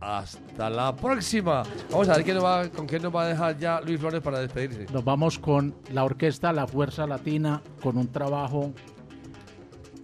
[0.00, 1.62] hasta la próxima.
[1.90, 4.92] Vamos a ver con qué nos va a dejar ya Luis Flores para despedirse.
[4.92, 8.72] Nos vamos con la orquesta La Fuerza Latina con un trabajo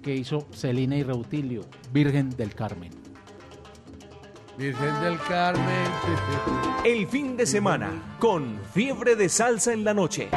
[0.03, 1.63] que hizo Celina y Reutilio,
[1.93, 2.91] Virgen del Carmen.
[4.57, 5.87] Virgen del Carmen.
[6.85, 10.29] El fin de semana con fiebre de salsa en la noche.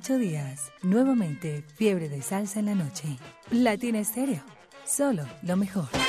[0.00, 3.18] Ocho días, nuevamente, fiebre de salsa en la noche.
[3.50, 4.42] Latina Estéreo,
[4.86, 5.99] solo lo mejor.